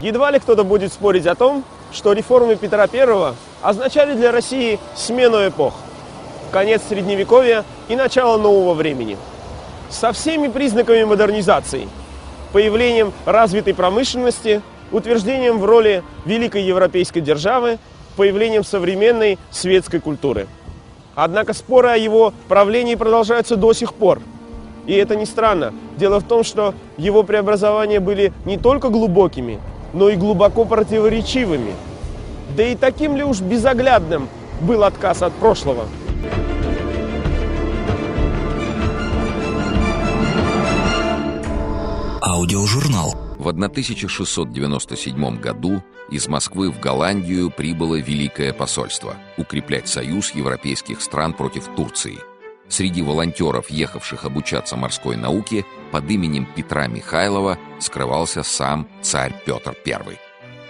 Едва 0.00 0.30
ли 0.30 0.38
кто-то 0.38 0.64
будет 0.64 0.92
спорить 0.92 1.26
о 1.26 1.34
том, 1.34 1.62
что 1.92 2.14
реформы 2.14 2.56
Петра 2.56 2.88
I 2.90 3.34
означали 3.60 4.14
для 4.14 4.32
России 4.32 4.78
смену 4.96 5.46
эпох, 5.46 5.74
конец 6.50 6.82
Средневековья 6.88 7.64
и 7.88 7.96
начало 7.96 8.38
нового 8.38 8.72
времени. 8.72 9.18
Со 9.90 10.12
всеми 10.12 10.48
признаками 10.48 11.04
модернизации, 11.04 11.86
появлением 12.52 13.12
развитой 13.26 13.74
промышленности, 13.74 14.62
утверждением 14.90 15.58
в 15.58 15.66
роли 15.66 16.02
великой 16.24 16.62
европейской 16.62 17.20
державы, 17.20 17.78
появлением 18.16 18.64
современной 18.64 19.38
светской 19.50 20.00
культуры. 20.00 20.46
Однако 21.14 21.52
споры 21.52 21.90
о 21.90 21.96
его 21.96 22.32
правлении 22.48 22.94
продолжаются 22.94 23.56
до 23.56 23.74
сих 23.74 23.92
пор. 23.92 24.20
И 24.86 24.94
это 24.94 25.14
не 25.14 25.26
странно. 25.26 25.74
Дело 25.98 26.20
в 26.20 26.24
том, 26.24 26.42
что 26.42 26.72
его 26.96 27.22
преобразования 27.22 28.00
были 28.00 28.32
не 28.46 28.56
только 28.56 28.88
глубокими, 28.88 29.60
но 29.92 30.08
и 30.08 30.16
глубоко 30.16 30.64
противоречивыми. 30.64 31.74
Да 32.56 32.64
и 32.64 32.74
таким 32.74 33.16
ли 33.16 33.22
уж 33.22 33.40
безоглядным 33.40 34.28
был 34.60 34.84
отказ 34.84 35.22
от 35.22 35.32
прошлого? 35.34 35.86
Аудиожурнал. 42.22 43.14
В 43.38 43.48
1697 43.48 45.40
году 45.40 45.82
из 46.10 46.28
Москвы 46.28 46.70
в 46.70 46.78
Голландию 46.78 47.50
прибыло 47.50 47.96
Великое 47.96 48.52
посольство 48.52 49.14
укреплять 49.38 49.88
союз 49.88 50.34
европейских 50.34 51.00
стран 51.00 51.32
против 51.32 51.68
Турции. 51.74 52.18
Среди 52.68 53.02
волонтеров, 53.02 53.70
ехавших 53.70 54.24
обучаться 54.24 54.76
морской 54.76 55.16
науке, 55.16 55.64
под 55.90 56.10
именем 56.10 56.46
Петра 56.54 56.86
Михайлова 56.86 57.58
скрывался 57.78 58.42
сам 58.42 58.88
царь 59.02 59.34
Петр 59.44 59.76
I. 59.86 60.18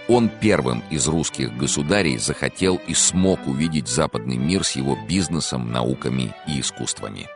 Он 0.07 0.29
первым 0.29 0.83
из 0.89 1.07
русских 1.07 1.55
государей 1.55 2.17
захотел 2.17 2.81
и 2.87 2.93
смог 2.93 3.47
увидеть 3.47 3.87
западный 3.87 4.37
мир 4.37 4.63
с 4.63 4.71
его 4.71 4.97
бизнесом, 5.07 5.71
науками 5.71 6.33
и 6.47 6.59
искусствами. 6.59 7.27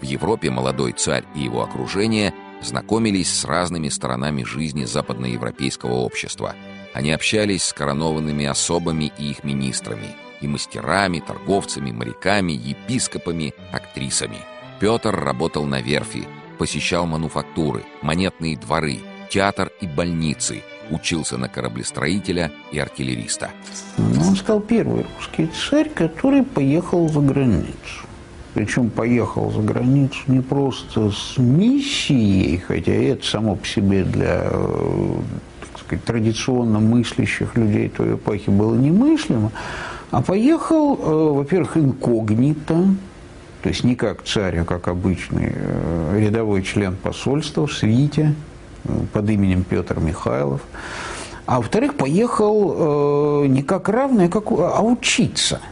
В 0.00 0.02
Европе 0.02 0.50
молодой 0.50 0.92
царь 0.92 1.24
и 1.34 1.40
его 1.40 1.62
окружение 1.62 2.34
знакомились 2.60 3.32
с 3.32 3.44
разными 3.44 3.88
сторонами 3.88 4.44
жизни 4.44 4.84
западноевропейского 4.84 5.94
общества. 5.94 6.54
Они 6.92 7.12
общались 7.12 7.64
с 7.64 7.72
коронованными 7.72 8.46
особами 8.46 9.12
и 9.18 9.30
их 9.30 9.44
министрами, 9.44 10.14
и 10.40 10.48
мастерами, 10.48 11.20
торговцами, 11.20 11.92
моряками, 11.92 12.52
епископами, 12.52 13.54
актрисами. 13.72 14.38
Петр 14.80 15.14
работал 15.14 15.64
на 15.64 15.80
верфи, 15.80 16.26
посещал 16.58 17.06
мануфактуры, 17.06 17.84
монетные 18.02 18.56
дворы, 18.56 18.98
театр 19.30 19.70
и 19.80 19.86
больницы, 19.86 20.62
учился 20.90 21.38
на 21.38 21.48
кораблестроителя 21.48 22.50
и 22.72 22.78
артиллериста. 22.78 23.50
Он 23.98 24.36
стал 24.36 24.60
первый 24.60 25.06
русский 25.16 25.48
царь, 25.48 25.88
который 25.88 26.42
поехал 26.42 27.08
за 27.08 27.20
границу. 27.20 28.06
Причем 28.54 28.90
поехал 28.90 29.50
за 29.50 29.60
границу 29.60 30.18
не 30.26 30.40
просто 30.40 31.10
с 31.10 31.38
миссией, 31.38 32.58
хотя 32.58 32.92
это 32.92 33.24
само 33.24 33.54
по 33.54 33.66
себе 33.66 34.02
для 34.04 34.48
э, 34.50 35.14
так 35.60 35.80
сказать, 35.80 36.04
традиционно 36.04 36.80
мыслящих 36.80 37.56
людей 37.56 37.88
той 37.88 38.14
эпохи 38.14 38.50
было 38.50 38.74
немыслимо, 38.74 39.52
а 40.10 40.22
поехал, 40.22 40.96
э, 40.96 41.32
во-первых, 41.34 41.76
инкогнито, 41.76 42.86
то 43.62 43.68
есть 43.68 43.84
не 43.84 43.96
как 43.96 44.22
царь, 44.22 44.58
а 44.58 44.64
как 44.64 44.88
обычный 44.88 45.52
э, 45.54 46.18
рядовой 46.20 46.62
член 46.62 46.96
посольства 46.96 47.66
в 47.66 47.72
свите 47.72 48.34
под 49.12 49.28
именем 49.28 49.64
Петр 49.64 49.98
Михайлов. 50.00 50.60
А 51.46 51.56
во-вторых, 51.56 51.94
поехал 51.94 53.44
не 53.46 53.62
как 53.62 53.88
равный, 53.88 54.26
а, 54.26 54.28
как, 54.28 54.50
а 54.50 54.82
учиться– 54.82 55.60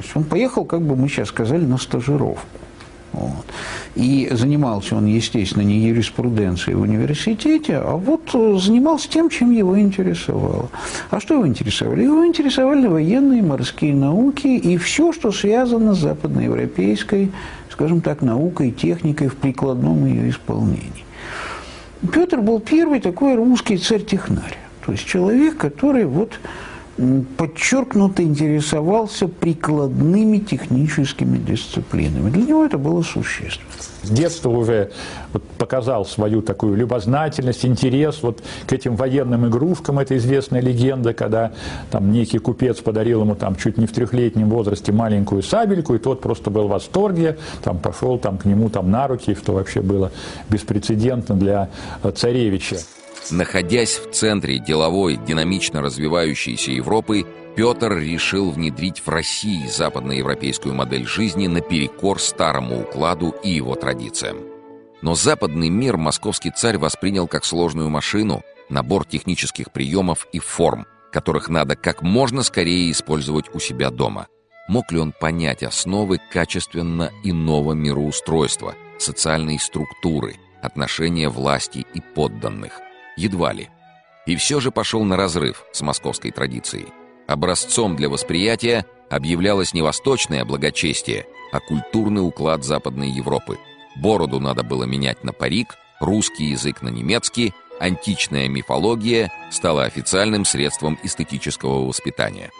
то 0.00 0.02
есть 0.02 0.16
он 0.16 0.24
поехал, 0.24 0.64
как 0.64 0.80
бы 0.80 0.96
мы 0.96 1.08
сейчас 1.08 1.28
сказали, 1.28 1.64
на 1.64 1.76
стажировку. 1.76 2.46
Вот. 3.12 3.44
И 3.96 4.28
занимался 4.30 4.96
он, 4.96 5.06
естественно, 5.06 5.62
не 5.62 5.80
юриспруденцией 5.80 6.76
в 6.76 6.82
университете, 6.82 7.76
а 7.76 7.96
вот 7.96 8.30
э, 8.34 8.58
занимался 8.58 9.08
тем, 9.08 9.28
чем 9.30 9.50
его 9.50 9.78
интересовало. 9.80 10.70
А 11.10 11.18
что 11.18 11.34
его 11.34 11.46
интересовали? 11.46 12.04
Его 12.04 12.24
интересовали 12.24 12.86
военные, 12.86 13.42
морские 13.42 13.94
науки 13.94 14.46
и 14.46 14.76
все, 14.76 15.12
что 15.12 15.32
связано 15.32 15.94
с 15.94 15.98
западноевропейской, 15.98 17.32
скажем 17.70 18.00
так, 18.00 18.22
наукой, 18.22 18.70
техникой 18.70 19.28
в 19.28 19.36
прикладном 19.36 20.06
ее 20.06 20.30
исполнении. 20.30 21.04
Петр 22.12 22.40
был 22.40 22.60
первый 22.60 23.00
такой 23.00 23.34
русский 23.34 23.76
царь-технарь. 23.76 24.56
То 24.86 24.92
есть 24.92 25.04
человек, 25.04 25.56
который 25.56 26.04
вот 26.04 26.32
подчеркнуто 27.36 28.22
интересовался 28.22 29.28
прикладными 29.28 30.38
техническими 30.38 31.38
дисциплинами. 31.38 32.30
Для 32.30 32.42
него 32.42 32.64
это 32.64 32.78
было 32.78 33.02
существенно. 33.02 33.70
С 34.02 34.10
детства 34.10 34.48
уже 34.48 34.92
вот 35.32 35.42
показал 35.58 36.06
свою 36.06 36.40
такую 36.40 36.74
любознательность, 36.76 37.64
интерес 37.66 38.22
вот 38.22 38.42
к 38.66 38.72
этим 38.72 38.96
военным 38.96 39.48
игрушкам. 39.48 39.98
Это 39.98 40.16
известная 40.16 40.60
легенда, 40.60 41.12
когда 41.12 41.52
там 41.90 42.10
некий 42.10 42.38
купец 42.38 42.78
подарил 42.80 43.22
ему 43.22 43.34
там 43.34 43.56
чуть 43.56 43.76
не 43.76 43.86
в 43.86 43.92
трехлетнем 43.92 44.48
возрасте 44.48 44.92
маленькую 44.92 45.42
сабельку, 45.42 45.94
и 45.94 45.98
тот 45.98 46.20
просто 46.20 46.50
был 46.50 46.66
в 46.66 46.70
восторге, 46.70 47.36
там 47.62 47.78
пошел 47.78 48.18
там 48.18 48.38
к 48.38 48.44
нему 48.46 48.70
там 48.70 48.90
на 48.90 49.06
руки, 49.06 49.34
что 49.34 49.52
вообще 49.52 49.82
было 49.82 50.10
беспрецедентно 50.48 51.34
для 51.34 51.68
э, 52.02 52.10
царевича. 52.10 52.78
Находясь 53.30 53.96
в 53.98 54.10
центре 54.10 54.58
деловой, 54.58 55.16
динамично 55.16 55.80
развивающейся 55.80 56.72
Европы, 56.72 57.24
Петр 57.54 57.96
решил 57.96 58.50
внедрить 58.50 59.02
в 59.04 59.08
России 59.08 59.66
западноевропейскую 59.68 60.74
модель 60.74 61.06
жизни 61.06 61.46
наперекор 61.46 62.20
старому 62.20 62.82
укладу 62.82 63.34
и 63.44 63.50
его 63.50 63.76
традициям. 63.76 64.38
Но 65.02 65.14
западный 65.14 65.68
мир 65.68 65.96
московский 65.96 66.50
царь 66.50 66.76
воспринял 66.78 67.28
как 67.28 67.44
сложную 67.44 67.88
машину, 67.88 68.42
набор 68.68 69.04
технических 69.04 69.70
приемов 69.70 70.26
и 70.32 70.40
форм, 70.40 70.86
которых 71.12 71.48
надо 71.48 71.76
как 71.76 72.02
можно 72.02 72.42
скорее 72.42 72.90
использовать 72.90 73.54
у 73.54 73.60
себя 73.60 73.90
дома. 73.90 74.26
Мог 74.68 74.90
ли 74.92 74.98
он 74.98 75.12
понять 75.12 75.62
основы 75.62 76.18
качественно 76.32 77.10
иного 77.24 77.72
мироустройства, 77.74 78.74
социальной 78.98 79.58
структуры, 79.58 80.36
отношения 80.62 81.28
власти 81.28 81.86
и 81.94 82.00
подданных– 82.00 82.72
Едва 83.16 83.52
ли. 83.52 83.68
И 84.26 84.36
все 84.36 84.60
же 84.60 84.70
пошел 84.70 85.02
на 85.04 85.16
разрыв 85.16 85.64
с 85.72 85.80
московской 85.82 86.30
традицией. 86.30 86.88
Образцом 87.26 87.96
для 87.96 88.08
восприятия 88.08 88.84
объявлялось 89.08 89.74
не 89.74 89.82
восточное 89.82 90.44
благочестие, 90.44 91.26
а 91.52 91.60
культурный 91.60 92.26
уклад 92.26 92.64
Западной 92.64 93.10
Европы. 93.10 93.58
Бороду 93.96 94.40
надо 94.40 94.62
было 94.62 94.84
менять 94.84 95.24
на 95.24 95.32
парик, 95.32 95.76
русский 96.00 96.46
язык 96.46 96.82
на 96.82 96.88
немецкий, 96.88 97.52
античная 97.80 98.48
мифология 98.48 99.32
стала 99.50 99.84
официальным 99.84 100.44
средством 100.44 100.98
эстетического 101.02 101.86
воспитания. 101.86 102.50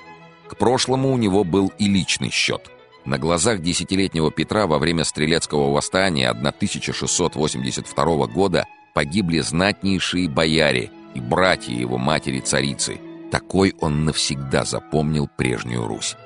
К 0.49 0.57
прошлому 0.57 1.13
у 1.13 1.17
него 1.17 1.45
был 1.45 1.73
и 1.79 1.87
личный 1.87 2.31
счет. 2.31 2.71
На 3.05 3.19
глазах 3.19 3.61
десятилетнего 3.61 4.31
Петра 4.31 4.67
во 4.67 4.79
время 4.79 5.05
Стрелецкого 5.05 5.73
восстания 5.73 6.29
1682 6.29 8.27
года 8.27 8.67
погибли 8.95 9.41
знатнейшие 9.41 10.29
бояре 10.29 10.91
и 11.15 11.21
братья 11.21 11.73
его 11.73 11.99
матери-царицы. 11.99 13.01
Такой 13.31 13.75
он 13.81 14.05
навсегда 14.05 14.65
запомнил 14.65 15.29
прежнюю 15.37 15.87
Русь. 15.87 16.17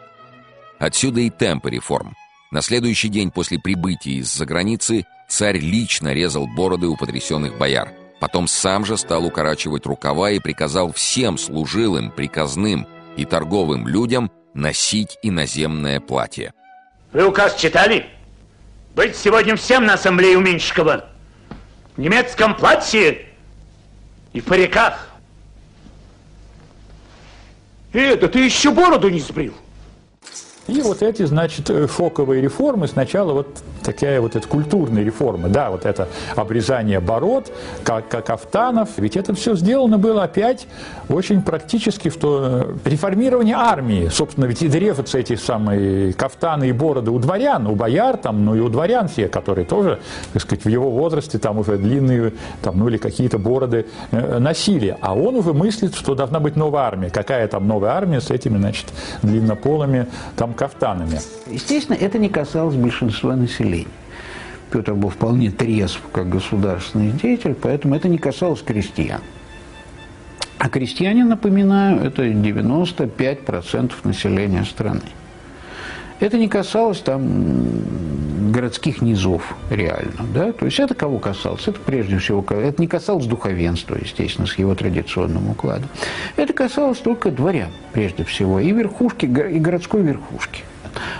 Отсюда 0.78 1.20
и 1.20 1.30
темпы 1.30 1.70
реформ. 1.70 2.14
На 2.50 2.60
следующий 2.62 3.08
день 3.08 3.30
после 3.30 3.58
прибытия 3.58 4.14
из-за 4.14 4.46
границы 4.46 5.06
царь 5.28 5.58
лично 5.58 6.12
резал 6.12 6.46
бороды 6.46 6.86
у 6.86 6.96
потрясенных 6.96 7.58
бояр. 7.58 7.92
Потом 8.20 8.46
сам 8.46 8.84
же 8.84 8.96
стал 8.96 9.26
укорачивать 9.26 9.86
рукава 9.86 10.30
и 10.30 10.38
приказал 10.38 10.92
всем 10.92 11.36
служилым, 11.36 12.10
приказным 12.10 12.86
и 13.16 13.24
торговым 13.24 13.86
людям 13.86 14.30
носить 14.54 15.18
иноземное 15.22 16.00
платье. 16.00 16.52
Вы 17.12 17.26
указ 17.26 17.56
читали? 17.56 18.06
Быть 18.94 19.16
сегодня 19.16 19.56
всем 19.56 19.84
на 19.84 19.94
ассамблее 19.94 20.36
у 20.36 20.40
Меньшикова 20.40 21.13
в 21.96 22.00
немецком 22.00 22.56
платье 22.56 23.26
и 24.32 24.40
в 24.40 24.44
париках. 24.44 25.08
И 27.92 27.98
это 27.98 28.28
ты 28.28 28.40
еще 28.44 28.72
бороду 28.72 29.08
не 29.08 29.20
сбрил. 29.20 29.54
И 30.66 30.80
вот 30.80 31.02
эти, 31.02 31.24
значит, 31.24 31.68
э, 31.68 31.86
фоковые 31.86 32.40
реформы, 32.40 32.88
сначала 32.88 33.32
вот 33.32 33.48
такая 33.82 34.20
вот 34.20 34.34
эта 34.34 34.48
культурная 34.48 35.04
реформа, 35.04 35.48
да, 35.48 35.70
вот 35.70 35.84
это 35.84 36.08
обрезание 36.36 37.00
бород, 37.00 37.52
как, 37.82 38.08
как 38.08 38.26
кафтанов. 38.26 38.90
Ведь 38.96 39.16
это 39.16 39.34
все 39.34 39.54
сделано 39.56 39.98
было 39.98 40.24
опять 40.24 40.66
очень 41.08 41.42
практически 41.42 42.08
в 42.08 42.16
то 42.16 42.76
э, 42.84 42.88
реформирование 42.88 43.56
армии. 43.56 44.08
Собственно, 44.08 44.46
ведь 44.46 44.62
и 44.62 44.68
древятся 44.68 45.18
эти 45.18 45.36
самые 45.36 46.14
кафтаны 46.14 46.68
и 46.68 46.72
бороды 46.72 47.10
у 47.10 47.18
дворян, 47.18 47.66
у 47.66 47.74
бояр 47.74 48.16
там, 48.16 48.44
ну 48.44 48.54
и 48.54 48.60
у 48.60 48.70
дворян 48.70 49.08
все, 49.08 49.28
которые 49.28 49.66
тоже, 49.66 50.00
так 50.32 50.40
сказать, 50.40 50.64
в 50.64 50.68
его 50.68 50.90
возрасте 50.90 51.38
там 51.38 51.58
уже 51.58 51.76
длинные, 51.76 52.32
там, 52.62 52.78
ну 52.78 52.88
или 52.88 52.96
какие-то 52.96 53.38
бороды 53.38 53.86
э, 54.12 54.38
носили. 54.38 54.96
А 55.02 55.14
он 55.14 55.36
уже 55.36 55.52
мыслит, 55.52 55.94
что 55.94 56.14
должна 56.14 56.40
быть 56.40 56.56
новая 56.56 56.82
армия. 56.84 57.10
Какая 57.10 57.46
там 57.48 57.68
новая 57.68 57.90
армия 57.90 58.22
с 58.22 58.30
этими, 58.30 58.56
значит, 58.56 58.86
длиннополыми 59.22 60.06
там 60.36 60.53
кафтанами. 60.54 61.20
Естественно, 61.46 61.96
это 61.96 62.18
не 62.18 62.28
касалось 62.28 62.74
большинства 62.74 63.36
населения. 63.36 63.86
Петр 64.70 64.94
был 64.94 65.10
вполне 65.10 65.50
трезв 65.50 66.00
как 66.12 66.28
государственный 66.28 67.12
деятель, 67.12 67.54
поэтому 67.54 67.94
это 67.94 68.08
не 68.08 68.18
касалось 68.18 68.62
крестьян. 68.62 69.20
А 70.58 70.68
крестьяне, 70.68 71.24
напоминаю, 71.24 72.00
это 72.00 72.26
95% 72.26 73.92
населения 74.04 74.64
страны. 74.64 75.02
Это 76.24 76.38
не 76.38 76.48
касалось 76.48 77.00
там 77.00 78.50
городских 78.50 79.02
низов 79.02 79.54
реально, 79.68 80.24
да, 80.32 80.52
то 80.52 80.64
есть 80.64 80.80
это 80.80 80.94
кого 80.94 81.18
касалось? 81.18 81.68
Это 81.68 81.78
прежде 81.80 82.16
всего, 82.16 82.42
это 82.48 82.80
не 82.80 82.88
касалось 82.88 83.26
духовенства, 83.26 83.98
естественно, 84.00 84.46
с 84.46 84.56
его 84.56 84.74
традиционным 84.74 85.50
укладом. 85.50 85.90
Это 86.36 86.54
касалось 86.54 86.96
только 86.96 87.30
дворян, 87.30 87.68
прежде 87.92 88.24
всего, 88.24 88.58
и 88.58 88.72
верхушки, 88.72 89.26
и 89.26 89.58
городской 89.58 90.00
верхушки. 90.00 90.62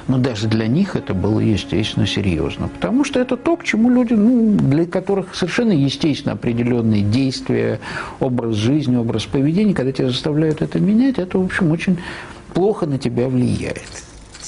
Но 0.09 0.17
даже 0.17 0.49
для 0.49 0.69
них 0.69 0.97
это 0.97 1.13
было, 1.13 1.39
естественно, 1.39 2.07
серьезно. 2.07 2.69
Потому 2.69 3.05
что 3.05 3.21
это 3.21 3.37
то, 3.37 3.59
к 3.59 3.65
чему 3.65 3.91
люди, 3.91 4.15
ну, 4.15 4.57
для 4.57 4.87
которых 4.87 5.35
совершенно 5.35 5.73
естественно 5.73 6.33
определенные 6.33 7.03
действия, 7.03 7.79
образ 8.21 8.55
жизни, 8.55 8.97
образ 8.97 9.27
поведения, 9.27 9.75
когда 9.75 9.93
тебя 9.93 10.09
заставляют 10.09 10.63
это 10.63 10.81
менять, 10.81 11.19
это, 11.19 11.39
в 11.39 11.45
общем, 11.45 11.73
очень 11.73 11.99
плохо 12.55 12.87
на 12.87 12.99
тебя 12.99 13.29
влияет. 13.29 14.04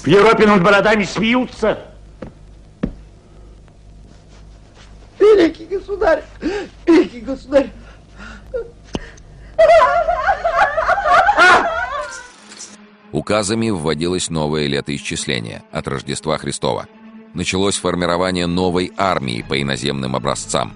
В 0.07 0.09
Европе 0.09 0.47
над 0.47 0.63
бородами 0.63 1.03
смеются. 1.03 1.81
Великий 5.19 5.65
государь, 5.65 6.23
великий 6.87 7.21
государь. 7.23 7.73
Указами 13.11 13.71
вводилось 13.71 14.31
новое 14.31 14.69
летоисчисление 14.69 15.65
от 15.73 15.89
Рождества 15.89 16.39
Христова. 16.39 16.87
Началось 17.35 17.77
формирование 17.77 18.47
новой 18.47 18.93
армии 18.97 19.45
по 19.49 19.61
иноземным 19.61 20.15
образцам. 20.15 20.73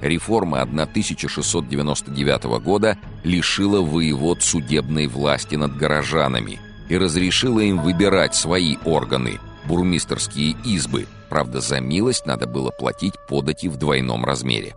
Реформа 0.00 0.62
1699 0.62 2.44
года 2.64 2.96
лишила 3.22 3.82
воевод 3.82 4.42
судебной 4.42 5.08
власти 5.08 5.56
над 5.56 5.76
горожанами– 5.76 6.58
и 6.92 6.98
разрешила 6.98 7.60
им 7.60 7.80
выбирать 7.80 8.34
свои 8.34 8.76
органы, 8.84 9.40
бурмистерские 9.66 10.56
избы. 10.62 11.06
Правда, 11.30 11.62
за 11.62 11.80
милость 11.80 12.26
надо 12.26 12.46
было 12.46 12.70
платить 12.70 13.14
подати 13.30 13.70
в 13.70 13.78
двойном 13.78 14.26
размере. 14.26 14.74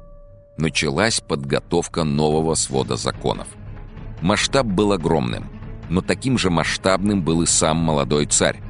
Началась 0.56 1.20
подготовка 1.20 2.06
нового 2.06 2.56
свода 2.56 2.96
законов. 2.96 3.50
Масштаб 4.22 4.66
был 4.66 4.94
огромным, 4.94 5.50
но 5.90 6.00
таким 6.00 6.38
же 6.38 6.50
масштабным 6.50 7.22
был 7.22 7.42
и 7.42 7.46
сам 7.46 7.76
молодой 7.80 8.28
царь. 8.28 8.62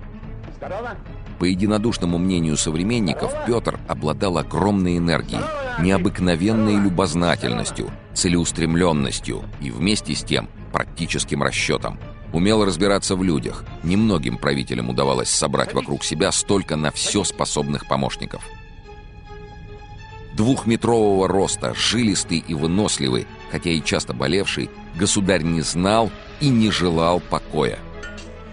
По 1.38 1.44
единодушному 1.44 2.18
мнению 2.18 2.58
современников, 2.58 3.32
Петр 3.46 3.80
обладал 3.88 4.40
огромной 4.40 4.98
энергией, 4.98 5.44
необыкновенной 5.80 6.78
любознательностью, 6.78 7.92
целеустремленностью 8.16 9.44
и 9.62 9.70
вместе 9.70 10.16
с 10.16 10.24
тем 10.24 10.50
практическим 10.72 11.44
расчетом– 11.44 12.00
Умел 12.34 12.66
разбираться 12.66 13.16
в 13.16 13.24
людях. 13.24 13.64
Немногим 13.84 14.38
правителям 14.38 14.90
удавалось 14.90 15.30
собрать 15.30 15.74
вокруг 15.74 16.04
себя 16.04 16.32
столько 16.32 16.76
на 16.76 16.92
все 16.92 17.24
способных 17.24 17.88
помощников. 17.88 18.44
Двухметрового 20.34 21.30
роста, 21.30 21.74
жилистый 21.74 22.44
и 22.46 22.54
выносливый, 22.54 23.26
хотя 23.52 23.70
и 23.70 23.82
часто 23.82 24.14
болевший, 24.14 24.70
государь 24.96 25.44
не 25.44 25.62
знал 25.62 26.12
и 26.42 26.50
не 26.50 26.72
желал 26.72 27.22
покоя. 27.22 27.80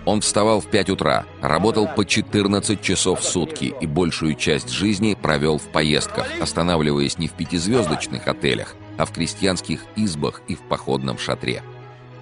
Он 0.05 0.21
вставал 0.21 0.61
в 0.61 0.67
5 0.67 0.91
утра, 0.91 1.25
работал 1.41 1.87
по 1.87 2.05
14 2.05 2.81
часов 2.81 3.21
в 3.21 3.25
сутки 3.25 3.73
и 3.81 3.87
большую 3.87 4.35
часть 4.35 4.69
жизни 4.69 5.17
провел 5.21 5.59
в 5.59 5.69
поездках, 5.69 6.27
останавливаясь 6.41 7.19
не 7.19 7.29
в 7.29 7.33
пятизвездочных 7.33 8.27
отелях, 8.27 8.75
а 8.99 9.05
в 9.05 9.13
крестьянских 9.13 9.85
избах 9.95 10.43
и 10.49 10.55
в 10.55 10.61
походном 10.61 11.19
шатре. 11.19 11.63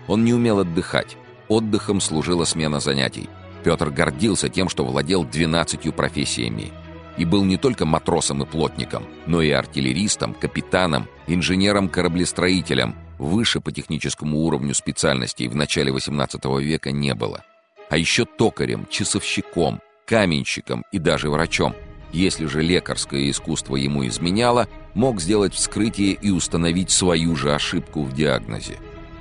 Он 0.08 0.24
не 0.24 0.34
умел 0.34 0.58
отдыхать, 0.58 1.16
Отдыхом 1.50 2.00
служила 2.00 2.44
смена 2.44 2.78
занятий. 2.78 3.28
Петр 3.64 3.90
гордился 3.90 4.48
тем, 4.48 4.68
что 4.68 4.84
владел 4.84 5.24
12 5.24 5.92
профессиями. 5.92 6.72
И 7.18 7.24
был 7.24 7.44
не 7.44 7.56
только 7.56 7.84
матросом 7.84 8.44
и 8.44 8.46
плотником, 8.46 9.04
но 9.26 9.42
и 9.42 9.50
артиллеристом, 9.50 10.32
капитаном, 10.32 11.08
инженером-кораблестроителем. 11.26 12.94
Выше 13.18 13.60
по 13.60 13.72
техническому 13.72 14.38
уровню 14.38 14.74
специальностей 14.74 15.48
в 15.48 15.56
начале 15.56 15.90
XVIII 15.92 16.62
века 16.62 16.92
не 16.92 17.14
было. 17.14 17.42
А 17.90 17.98
еще 17.98 18.24
токарем, 18.24 18.86
часовщиком, 18.88 19.80
каменщиком 20.06 20.84
и 20.92 21.00
даже 21.00 21.30
врачом. 21.30 21.74
Если 22.12 22.46
же 22.46 22.62
лекарское 22.62 23.28
искусство 23.28 23.74
ему 23.74 24.06
изменяло, 24.06 24.68
мог 24.94 25.20
сделать 25.20 25.54
вскрытие 25.54 26.12
и 26.12 26.30
установить 26.30 26.92
свою 26.92 27.34
же 27.34 27.52
ошибку 27.52 28.04
в 28.04 28.14
диагнозе. 28.14 28.78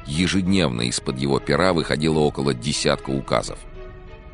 Ежедневно 0.10 0.82
из-под 0.84 1.20
его 1.20 1.40
пера 1.40 1.72
выходило 1.72 2.20
около 2.20 2.54
десятка 2.56 3.12
указов. 3.12 3.60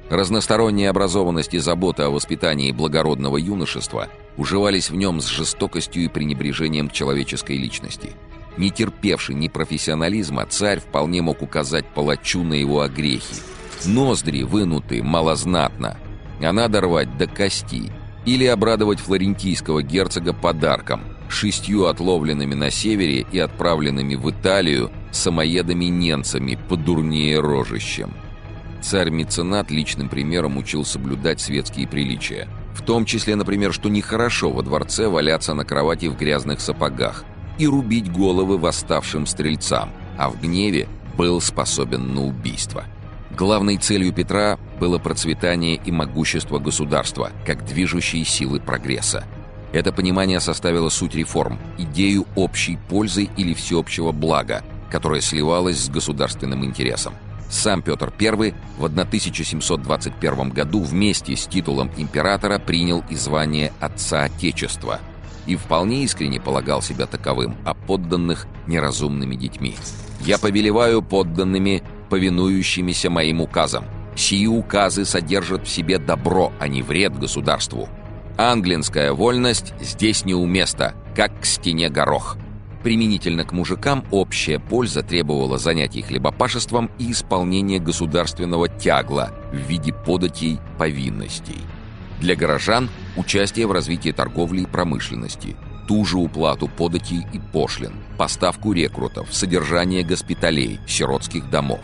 Разносторонняя 0.10 0.90
образованность 0.90 1.54
и 1.54 1.60
забота 1.60 2.06
о 2.06 2.12
воспитании 2.12 2.72
благородного 2.72 3.38
юношества 3.38 4.08
уживались 4.38 4.90
в 4.90 4.96
нем 4.96 5.20
с 5.20 5.26
жестокостью 5.26 6.04
и 6.04 6.08
пренебрежением 6.08 6.88
к 6.88 6.94
человеческой 6.94 7.58
личности. 7.58 8.12
Не 8.56 8.70
терпевший 8.70 9.36
ни 9.36 9.50
профессионализма, 9.50 10.46
царь 10.46 10.80
вполне 10.80 11.22
мог 11.22 11.42
указать 11.42 11.86
палачу 11.88 12.44
на 12.44 12.54
его 12.54 12.82
огрехи. 12.82 13.36
Ноздри 13.84 14.44
вынуты 14.44 15.04
малознатно, 15.04 15.98
а 16.40 16.54
надо 16.54 16.82
рвать 16.82 17.18
до 17.18 17.28
кости. 17.28 17.92
Или 18.26 18.46
обрадовать 18.46 19.00
флорентийского 19.00 19.84
герцога 19.84 20.34
подарком– 20.34 21.02
шестью 21.32 21.86
отловленными 21.86 22.54
на 22.54 22.70
севере 22.70 23.26
и 23.32 23.40
отправленными 23.40 24.16
в 24.16 24.30
Италию 24.30 24.92
самоедами-немцами 25.12 26.58
по 26.70 26.76
дурнее 26.76 27.40
рожищем. 27.40 28.14
Царь-меценат 28.82 29.72
личным 29.72 30.10
примером 30.10 30.58
учил 30.58 30.86
соблюдать 30.86 31.42
светские 31.42 31.88
приличия. 31.88 32.48
В 32.74 32.82
том 32.82 33.06
числе, 33.06 33.36
например, 33.36 33.74
что 33.74 33.90
нехорошо 33.90 34.52
во 34.52 34.62
дворце 34.62 35.08
валяться 35.08 35.54
на 35.54 35.66
кровати 35.66 36.06
в 36.08 36.18
грязных 36.18 36.60
сапогах 36.60 37.24
и 37.58 37.68
рубить 37.68 38.12
головы 38.12 38.58
восставшим 38.58 39.26
стрельцам, 39.26 39.90
а 40.18 40.30
в 40.30 40.40
гневе 40.40 40.88
был 41.18 41.42
способен 41.42 42.14
на 42.14 42.26
убийство. 42.26 42.84
Главной 43.32 43.78
целью 43.78 44.14
Петра 44.14 44.60
было 44.80 45.00
процветание 45.00 45.80
и 45.84 45.92
могущество 45.92 46.60
государства, 46.60 47.32
как 47.46 47.66
движущие 47.66 48.24
силы 48.24 48.60
прогресса– 48.60 49.26
это 49.76 49.92
понимание 49.92 50.40
составило 50.40 50.88
суть 50.88 51.16
реформ, 51.16 51.60
идею 51.78 52.26
общей 52.36 52.80
пользы 52.88 53.28
или 53.36 53.54
всеобщего 53.54 54.14
блага, 54.14 54.64
которая 54.90 55.20
сливалась 55.20 55.80
с 55.80 55.90
государственным 55.90 56.64
интересом. 56.64 57.14
Сам 57.50 57.82
Петр 57.82 58.12
I 58.18 58.54
в 58.78 58.86
1721 58.86 60.50
году 60.50 60.82
вместе 60.82 61.36
с 61.36 61.46
титулом 61.46 61.92
императора 61.98 62.58
принял 62.58 63.04
и 63.10 63.16
звание 63.16 63.74
Отца 63.82 64.24
Отечества 64.24 65.02
и 65.46 65.58
вполне 65.58 66.04
искренне 66.04 66.40
полагал 66.40 66.82
себя 66.82 67.06
таковым, 67.06 67.58
а 67.66 67.74
подданных– 67.74 68.48
неразумными 68.68 69.36
детьми. 69.36 69.76
«Я 70.22 70.40
повелеваю 70.40 71.02
подданными, 71.02 71.84
повинующимися 72.10 73.10
моим 73.10 73.42
указам. 73.42 73.84
Сии 74.16 74.48
указы 74.48 75.04
содержат 75.04 75.68
в 75.68 75.70
себе 75.70 76.00
добро, 76.00 76.54
а 76.60 76.70
не 76.70 76.82
вред 76.82 77.20
государству. 77.20 77.90
Англинская 78.38 79.14
вольность 79.14 79.74
здесь 79.80 80.26
неуместна, 80.26 80.94
как 81.16 81.40
к 81.40 81.46
стене 81.46 81.90
горох. 81.90 82.36
Применительно 82.84 83.46
к 83.46 83.54
мужикам 83.54 84.04
общая 84.12 84.60
польза 84.60 85.04
требовала 85.04 85.58
занятий 85.58 86.02
хлебопашеством 86.02 86.92
и 87.00 87.12
исполнения 87.12 87.80
государственного 87.80 88.68
тягла 88.68 89.32
в 89.54 89.56
виде 89.56 89.94
податей 89.94 90.60
повинностей. 90.78 91.62
Для 92.20 92.36
горожан– 92.36 92.90
участие 93.16 93.68
в 93.68 93.72
развитии 93.72 94.12
торговли 94.12 94.62
и 94.62 94.66
промышленности, 94.66 95.56
ту 95.88 96.04
же 96.04 96.18
уплату 96.18 96.68
податей 96.68 97.26
и 97.32 97.40
пошлин, 97.40 97.94
поставку 98.18 98.74
рекрутов, 98.74 99.34
содержание 99.34 100.04
госпиталей, 100.04 100.80
сиротских 100.88 101.50
домов. 101.50 101.82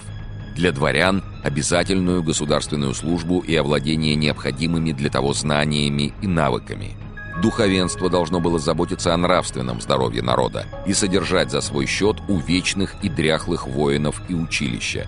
Для 0.56 0.72
дворян– 0.72 1.24
обязательную 1.44 2.24
государственную 2.24 2.94
службу 2.94 3.40
и 3.40 3.56
овладение 3.56 4.16
необходимыми 4.16 4.92
для 4.92 5.10
того 5.10 5.34
знаниями 5.34 6.14
и 6.22 6.28
навыками. 6.28 6.98
Духовенство 7.42 8.10
должно 8.10 8.40
было 8.40 8.60
заботиться 8.60 9.14
о 9.14 9.18
нравственном 9.18 9.82
здоровье 9.82 10.22
народа 10.22 10.66
и 10.86 10.94
содержать 10.94 11.50
за 11.50 11.62
свой 11.62 11.86
счет 11.86 12.18
увечных 12.28 12.96
и 13.02 13.10
дряхлых 13.10 13.68
воинов 13.68 14.22
и 14.28 14.36
училища. 14.36 15.08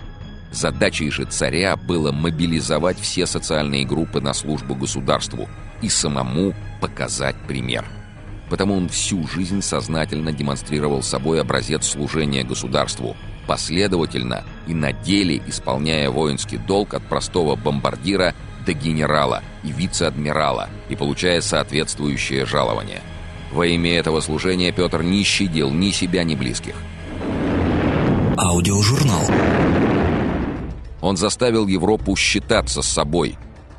Задачей 0.50 1.10
же 1.10 1.24
царя 1.24 1.76
было 1.76 2.10
мобилизовать 2.12 2.98
все 2.98 3.26
социальные 3.26 3.84
группы 3.84 4.20
на 4.20 4.32
службу 4.32 4.74
государству 4.74 5.48
и 5.82 5.88
самому 5.88 6.54
показать 6.80 7.36
пример. 7.46 7.84
Потому 8.48 8.76
он 8.76 8.88
всю 8.88 9.26
жизнь 9.28 9.62
сознательно 9.62 10.32
демонстрировал 10.32 11.02
собой 11.02 11.40
образец 11.40 11.86
служения 11.86 12.44
государству, 12.44 13.16
последовательно 13.46 14.44
и 14.66 14.74
на 14.74 14.92
деле 14.92 15.40
исполняя 15.46 16.10
воинский 16.10 16.58
долг 16.58 16.94
от 16.94 17.02
простого 17.02 17.56
бомбардира 17.56 18.34
до 18.64 18.72
генерала 18.72 19.42
и 19.62 19.72
вице-адмирала 19.72 20.68
и 20.88 20.96
получая 20.96 21.40
соответствующее 21.40 22.46
жалование. 22.46 23.00
Во 23.52 23.66
имя 23.66 23.94
этого 23.98 24.20
служения 24.20 24.72
Петр 24.72 25.02
не 25.02 25.22
щадил 25.22 25.70
ни 25.70 25.90
себя, 25.90 26.24
ни 26.24 26.34
близких. 26.34 26.74
Аудиожурнал. 28.36 29.22
Он 31.00 31.16
заставил 31.16 31.66
Европу 31.66 32.16
считаться 32.16 32.82
с 32.82 32.86
собой. 32.86 33.36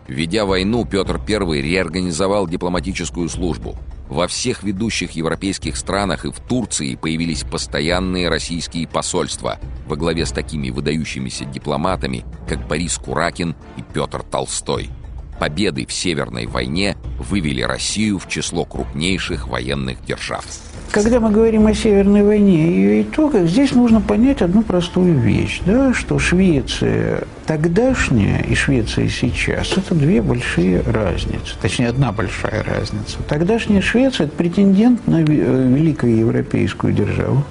Ведя 0.07 0.45
войну, 0.45 0.86
Петр 0.86 1.19
I 1.27 1.62
реорганизовал 1.62 2.48
дипломатическую 2.48 3.27
службу. 3.27 3.77
Во 4.09 4.27
всех 4.27 4.63
ведущих 4.63 5.12
европейских 5.12 5.75
странах 5.77 6.25
и 6.25 6.31
в 6.31 6.39
Турции 6.39 6.95
появились 6.95 7.43
постоянные 7.43 8.29
российские 8.29 8.88
посольства 8.88 9.59
во 9.88 9.95
главе 9.95 10.25
с 10.25 10.31
такими 10.31 10.69
выдающимися 10.69 11.45
дипломатами, 11.45 12.24
как 12.47 12.67
Борис 12.67 12.97
Куракин 12.97 13.55
и 13.77 13.81
Петр 13.81 14.21
Толстой. 14.21 14.89
Победы 15.39 15.85
в 15.85 15.93
Северной 15.93 16.47
войне 16.47 16.95
вывели 17.19 17.61
Россию 17.61 18.19
в 18.19 18.27
число 18.27 18.65
крупнейших 18.65 19.47
военных 19.47 20.03
держав. 20.05 20.45
Когда 20.91 21.19
мы 21.19 21.29
говорим 21.29 21.67
о 21.67 21.73
Северной 21.73 22.23
войне 22.23 22.69
и 22.69 22.71
ее 22.71 23.01
итогах, 23.01 23.47
здесь 23.47 23.73
нужно 23.73 23.99
понять 23.99 24.41
одну 24.41 24.61
простую 24.61 25.19
вещь, 25.19 25.59
да, 25.65 25.93
что 25.93 26.19
Швеция 26.19 27.25
тогдашняя 27.45 28.41
и 28.43 28.55
Швеция 28.55 29.09
сейчас– 29.09 29.73
это 29.77 29.93
две 29.93 30.21
большие 30.21 30.81
разницы, 30.81 31.55
точнее, 31.61 31.89
одна 31.89 32.13
большая 32.13 32.63
разница. 32.63 33.17
Тогдашняя 33.27 33.81
Швеция– 33.81 34.25
это 34.27 34.37
претендент 34.37 35.05
на 35.05 35.21
э, 35.21 35.23
великую 35.25 36.17
европейскую 36.17 36.93
державу. 36.93 37.43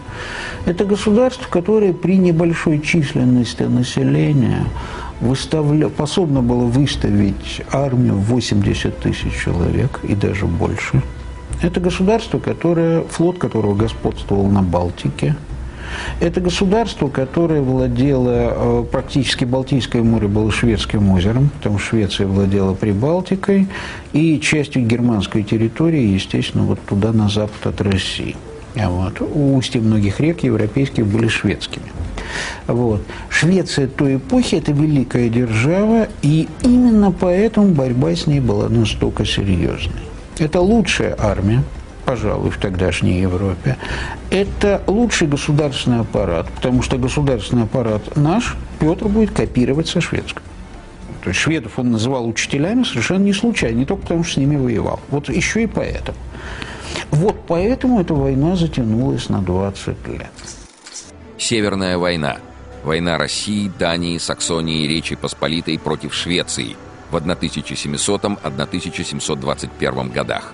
Это 0.64 0.86
государство, 0.86 1.46
которое 1.50 1.92
при 1.92 2.16
небольшой 2.16 2.80
численности 2.80 3.64
населения 3.64 4.64
выставля... 5.21 5.88
способно 5.88 6.42
было 6.42 6.64
выставить 6.64 7.62
армию 7.73 8.14
в 8.14 8.25
80 8.25 8.99
тысяч 8.99 9.33
человек 9.44 10.00
и 10.02 10.14
даже 10.14 10.47
больше. 10.47 11.02
Это 11.62 11.80
государство, 11.80 12.38
которое, 12.38 13.02
флот 13.02 13.38
которого 13.38 13.75
господствовал 13.75 14.47
на 14.47 14.62
Балтике. 14.62 15.35
Это 16.21 16.40
государство, 16.40 17.09
которое 17.09 17.61
владело 17.61 18.30
э, 18.30 18.85
практически 18.90 19.44
Балтийское 19.44 20.02
море 20.02 20.28
было 20.28 20.50
шведским 20.50 21.11
озером, 21.11 21.50
потому 21.56 21.78
что 21.78 21.90
Швеция 21.90 22.26
владела 22.26 22.75
Прибалтикой 22.75 23.68
и 24.12 24.40
частью 24.40 24.87
германской 24.87 25.42
территории, 25.42 26.02
естественно, 26.02 26.64
вот 26.64 26.80
туда 26.87 27.12
на 27.12 27.28
запад 27.28 27.66
от 27.66 27.80
России. 27.80 28.37
А 28.76 28.88
вот. 28.88 29.21
Устья 29.21 29.80
многих 29.80 30.21
рек 30.21 30.42
европейских 30.42 31.06
были 31.06 31.28
шведскими. 31.28 31.87
Вот. 32.66 33.02
Швеция 33.28 33.88
той 33.88 34.16
эпохи– 34.16 34.54
это 34.57 34.73
великая 34.73 35.28
держава, 35.28 36.09
и 36.23 36.49
именно 36.62 37.12
поэтому 37.12 37.69
борьба 37.69 38.14
с 38.14 38.26
ней 38.26 38.40
была 38.40 38.69
настолько 38.69 39.25
серьезной. 39.25 40.02
Это 40.38 40.61
лучшая 40.61 41.16
армия, 41.19 41.62
пожалуй, 42.04 42.50
в 42.50 42.59
тогдашней 42.59 43.21
Европе. 43.21 43.76
Это 44.31 44.83
лучший 44.87 45.28
государственный 45.28 46.00
аппарат, 46.00 46.49
потому 46.50 46.83
что 46.83 46.99
государственный 46.99 47.64
аппарат 47.64 48.16
наш 48.16 48.57
Петр 48.78 49.07
будет 49.07 49.31
копировать 49.31 49.88
со 49.88 50.00
шведского. 50.00 50.45
То 51.23 51.31
есть 51.31 51.40
шведов 51.40 51.78
он 51.78 51.90
называл 51.90 52.28
учителями 52.28 52.85
совершенно 52.85 53.25
не 53.25 53.33
случайно, 53.33 53.78
не 53.78 53.87
только 53.87 54.02
потому, 54.02 54.25
что 54.25 54.35
с 54.35 54.37
ними 54.37 54.57
воевал. 54.57 55.00
Вот 55.11 55.31
еще 55.31 55.62
и 55.62 55.66
поэтому. 55.66 56.19
Вот 57.11 57.37
поэтому 57.47 58.00
эта 58.00 58.12
война 58.12 58.57
затянулась 58.57 59.28
на 59.28 59.40
20 59.40 60.09
лет. 60.09 60.31
Северная 61.38 61.96
война. 61.98 62.38
Война 62.84 63.18
России, 63.18 63.70
Дании, 63.78 64.18
Саксонии 64.18 64.84
и 64.84 64.88
Речи 64.88 65.16
Посполитой 65.16 65.78
против 65.78 66.14
Швеции 66.14 66.76
в 67.10 67.16
1700-1721 67.16 70.12
годах. 70.12 70.52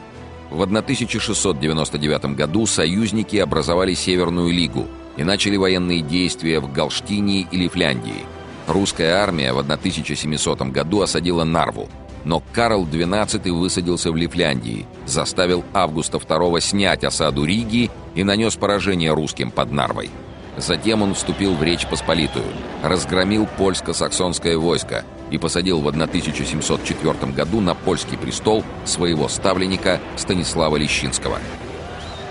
В 0.50 0.62
1699 0.62 2.36
году 2.36 2.66
союзники 2.66 3.36
образовали 3.36 3.94
Северную 3.94 4.52
лигу 4.52 4.86
и 5.16 5.24
начали 5.24 5.56
военные 5.56 6.02
действия 6.02 6.60
в 6.60 6.72
Галштинии 6.72 7.48
и 7.50 7.56
Лифляндии. 7.56 8.26
Русская 8.66 9.14
армия 9.14 9.52
в 9.52 9.58
1700 9.58 10.62
году 10.62 11.02
осадила 11.02 11.44
Нарву, 11.44 11.88
но 12.24 12.42
Карл 12.52 12.86
XII 12.86 13.50
высадился 13.52 14.12
в 14.12 14.16
Лифляндии, 14.16 14.86
заставил 15.06 15.64
Августа 15.72 16.18
II 16.18 16.60
снять 16.60 17.04
осаду 17.04 17.44
Риги 17.44 17.90
и 18.14 18.24
нанес 18.24 18.54
поражение 18.56 19.12
русским 19.12 19.50
под 19.50 19.72
Нарвой. 19.72 20.10
Затем 20.60 21.02
он 21.02 21.14
вступил 21.14 21.54
в 21.54 21.62
Речь 21.62 21.86
Посполитую, 21.86 22.44
разгромил 22.82 23.48
польско-саксонское 23.56 24.58
войско 24.58 25.04
и 25.30 25.38
посадил 25.38 25.80
в 25.80 25.88
1704 25.88 27.32
году 27.32 27.60
на 27.60 27.74
польский 27.74 28.18
престол 28.18 28.62
своего 28.84 29.28
ставленника 29.28 30.00
Станислава 30.16 30.76
Лещинского. 30.76 31.38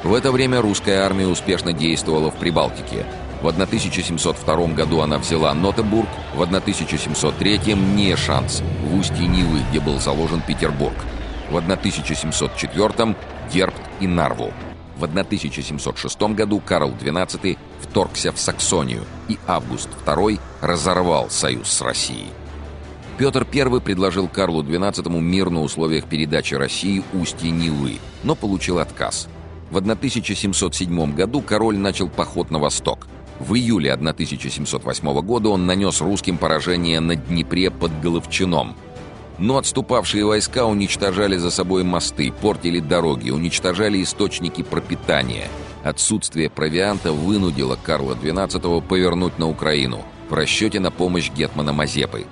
В 0.03 0.13
это 0.13 0.31
время 0.31 0.61
русская 0.61 1.01
армия 1.01 1.27
успешно 1.27 1.73
действовала 1.73 2.29
в 2.29 2.35
Прибалтике. 2.35 3.05
В 3.41 3.47
1702 3.47 4.67
году 4.67 5.01
она 5.01 5.17
взяла 5.17 5.53
Нотебург, 5.53 6.09
в 6.35 6.41
1703– 6.41 7.59
Нешанс, 7.95 8.61
в 8.83 8.95
устье 8.95 9.25
Нивы, 9.25 9.59
где 9.69 9.79
был 9.79 9.99
заложен 9.99 10.41
Петербург. 10.41 10.95
В 11.49 11.57
1704– 11.57 13.15
Дербт 13.51 13.81
и 13.99 14.07
Нарву. 14.07 14.53
В 14.99 15.05
1706 15.05 16.21
году 16.33 16.59
Карл 16.59 16.91
XII 16.91 17.57
вторгся 17.89 18.31
в 18.31 18.39
Саксонию, 18.39 19.03
и 19.27 19.37
Август 19.47 19.89
II 20.05 20.39
разорвал 20.61 21.29
союз 21.29 21.69
с 21.69 21.81
Россией. 21.81 22.29
Петр 23.17 23.45
I 23.51 23.81
предложил 23.81 24.27
Карлу 24.27 24.63
XII 24.63 25.19
мир 25.19 25.49
на 25.49 25.61
условиях 25.61 26.05
передачи 26.05 26.53
России 26.53 27.03
устья 27.13 27.49
Нилы, 27.49 27.99
но 28.23 28.35
получил 28.35 28.79
отказ. 28.79 29.27
В 29.71 29.77
1707 29.77 31.15
году 31.15 31.41
король 31.41 31.77
начал 31.77 32.07
поход 32.09 32.49
на 32.49 32.59
восток. 32.59 33.07
В 33.39 33.55
июле 33.55 33.91
1708 33.93 35.21
года 35.21 35.49
он 35.49 35.65
нанес 35.65 36.01
русским 36.01 36.37
поражение 36.37 36.99
на 36.99 37.15
Днепре 37.15 37.69
под 37.71 37.99
Головчином– 38.01 38.75
но 39.39 39.57
отступавшие 39.57 40.25
войска 40.25 40.65
уничтожали 40.65 41.37
за 41.37 41.49
собой 41.49 41.83
мосты, 41.83 42.31
портили 42.31 42.79
дороги, 42.79 43.29
уничтожали 43.29 44.03
источники 44.03 44.63
пропитания. 44.63 45.47
Отсутствие 45.83 46.49
провианта 46.49 47.11
вынудило 47.11 47.77
Карла 47.81 48.13
XII 48.13 48.81
повернуть 48.81 49.39
на 49.39 49.47
Украину 49.47 50.03
в 50.29 50.33
расчете 50.33 50.79
на 50.79 50.91
помощь 50.91 51.31
Гетмана 51.31 51.73
Мазепы. 51.73 52.25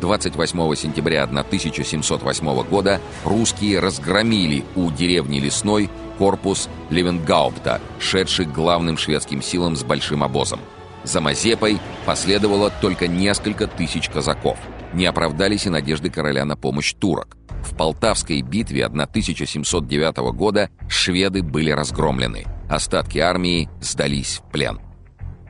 28 0.00 0.74
сентября 0.76 1.24
1708 1.24 2.62
года 2.62 3.00
русские 3.24 3.80
разгромили 3.80 4.64
у 4.76 4.90
деревни 4.90 5.40
Лесной 5.40 5.90
корпус 6.18 6.68
Левенгаупта, 6.90 7.80
шедший 7.98 8.46
главным 8.46 8.96
шведским 8.96 9.42
силам 9.42 9.76
с 9.76 9.82
большим 9.82 10.22
обозом. 10.22 10.60
За 11.04 11.20
Мазепой 11.20 11.78
последовало 12.06 12.70
только 12.80 13.06
несколько 13.06 13.66
тысяч 13.66 14.08
казаков– 14.08 14.58
не 14.92 15.06
оправдались 15.06 15.66
и 15.66 15.70
надежды 15.70 16.10
короля 16.10 16.44
на 16.44 16.56
помощь 16.56 16.94
турок. 16.94 17.36
В 17.62 17.76
Полтавской 17.76 18.40
битве 18.42 18.84
1709 18.84 20.16
года 20.34 20.70
шведы 20.88 21.42
были 21.42 21.70
разгромлены. 21.70 22.46
Остатки 22.68 23.18
армии 23.18 23.68
сдались 23.80 24.42
в 24.44 24.50
плен. 24.50 24.80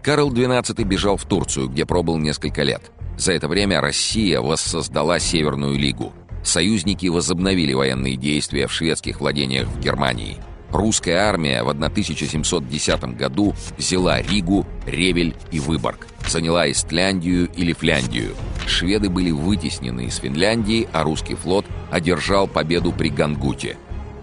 Карл 0.03 0.33
XII 0.33 0.85
бежал 0.85 1.17
в 1.17 1.25
Турцию, 1.25 1.69
где 1.69 1.85
пробыл 1.85 2.17
несколько 2.17 2.63
лет. 2.63 2.93
За 3.17 3.33
это 3.33 3.49
время 3.49 3.81
Россия 3.81 4.41
воссоздала 4.41 5.19
Северную 5.19 5.77
Лигу. 5.77 6.13
Союзники 6.45 7.09
возобновили 7.09 7.75
военные 7.75 8.17
действия 8.17 8.69
в 8.69 8.73
шведских 8.73 9.21
владениях 9.21 9.67
в 9.67 9.81
Германии. 9.81 10.39
Русская 10.71 11.17
армия 11.17 11.63
в 11.65 11.71
1710 11.71 13.17
году 13.17 13.55
взяла 13.77 14.21
Ригу, 14.21 14.67
Ревель 14.87 15.35
и 15.51 15.61
Выборг, 15.61 16.07
заняла 16.29 16.71
Истляндию 16.71 17.49
и 17.55 17.65
Лифляндию. 17.65 18.35
Шведы 18.67 19.09
были 19.09 19.31
вытеснены 19.31 20.07
из 20.07 20.17
Финляндии, 20.17 20.87
а 20.93 21.03
русский 21.03 21.35
флот 21.35 21.65
одержал 21.91 22.47
победу 22.47 22.93
при 22.93 23.09
Гангуте. 23.09 23.77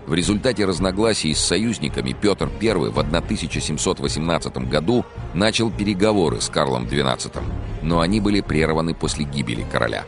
В 0.06 0.14
результате 0.14 0.66
разногласий 0.66 1.34
с 1.34 1.40
союзниками 1.40 2.14
Петр 2.20 2.52
I 2.62 2.92
в 2.92 3.00
1718 3.00 4.58
году 4.70 5.06
начал 5.34 5.72
переговоры 5.72 6.42
с 6.42 6.50
Карлом 6.50 6.86
XII, 6.86 7.42
но 7.82 8.02
они 8.02 8.20
были 8.22 8.42
прерваны 8.42 8.94
после 8.94 9.26
гибели 9.26 9.66
короля. 9.72 10.04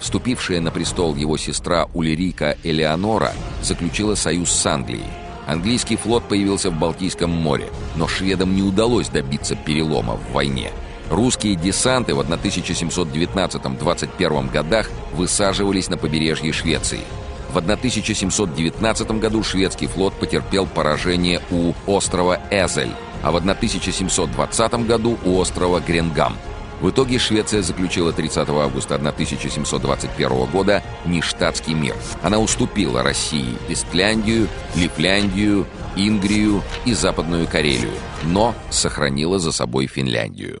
Вступившая 0.00 0.62
на 0.62 0.70
престол 0.70 1.14
его 1.14 1.36
сестра 1.36 1.90
Улерика 1.92 2.56
Элеонора 2.62 3.32
заключила 3.62 4.14
союз 4.14 4.48
с 4.50 4.64
Англией. 4.66 5.04
Английский 5.46 5.96
флот 5.96 6.24
появился 6.24 6.70
в 6.70 6.78
Балтийском 6.78 7.28
море, 7.28 7.68
но 7.96 8.08
шведам 8.08 8.56
не 8.56 8.62
удалось 8.62 9.10
добиться 9.10 9.56
перелома 9.56 10.16
в 10.16 10.32
войне. 10.32 10.70
Русские 11.10 11.56
десанты 11.56 12.14
в 12.14 12.20
1719-21 12.20 14.50
годах 14.50 14.90
высаживались 15.12 15.90
на 15.90 15.98
побережье 15.98 16.50
Швеции– 16.50 17.00
в 17.54 17.58
1719 17.58 19.10
году 19.12 19.44
шведский 19.44 19.86
флот 19.86 20.12
потерпел 20.14 20.66
поражение 20.66 21.40
у 21.50 21.72
острова 21.86 22.40
Эзель, 22.50 22.90
а 23.22 23.30
в 23.30 23.36
1720 23.36 24.74
году 24.86 25.16
у 25.24 25.38
острова 25.38 25.80
Гренгам. 25.80 26.36
В 26.80 26.90
итоге 26.90 27.20
Швеция 27.20 27.62
заключила 27.62 28.12
30 28.12 28.48
августа 28.48 28.96
1721 28.96 30.46
года 30.46 30.82
нештатский 31.06 31.74
мир. 31.74 31.94
Она 32.22 32.40
уступила 32.40 33.02
России 33.02 33.56
Истляндию, 33.68 34.48
Лифляндию, 34.74 35.66
Ингрию 35.94 36.62
и 36.84 36.92
Западную 36.92 37.46
Карелию, 37.46 37.94
но 38.24 38.54
сохранила 38.70 39.38
за 39.38 39.52
собой 39.52 39.86
Финляндию. 39.86 40.58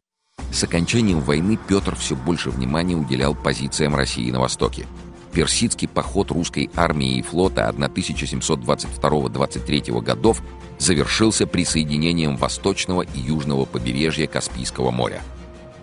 С 0.52 0.62
окончанием 0.62 1.20
войны 1.20 1.58
Петр 1.66 1.96
все 1.96 2.14
больше 2.14 2.50
внимания 2.50 2.94
уделял 2.94 3.34
позициям 3.34 3.96
России 3.96 4.30
на 4.30 4.38
Востоке 4.38 4.86
персидский 5.34 5.88
поход 5.88 6.30
русской 6.30 6.70
армии 6.76 7.18
и 7.18 7.22
флота 7.22 7.74
1722-23 7.76 10.00
годов 10.00 10.40
завершился 10.78 11.46
присоединением 11.46 12.36
восточного 12.36 13.02
и 13.02 13.18
южного 13.18 13.64
побережья 13.64 14.28
Каспийского 14.28 14.90
моря. 14.90 15.22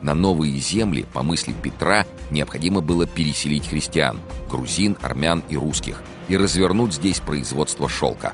На 0.02 0.16
новые 0.16 0.58
земли, 0.58 1.06
по 1.14 1.22
мысли 1.22 1.54
Петра, 1.62 2.08
необходимо 2.32 2.82
было 2.82 3.06
переселить 3.06 3.68
христиан, 3.68 4.20
грузин, 4.50 4.98
армян 5.02 5.44
и 5.50 5.58
русских, 5.58 6.02
и 6.28 6.36
развернуть 6.38 6.94
здесь 6.94 7.20
производство 7.20 7.88
шелка. 7.88 8.34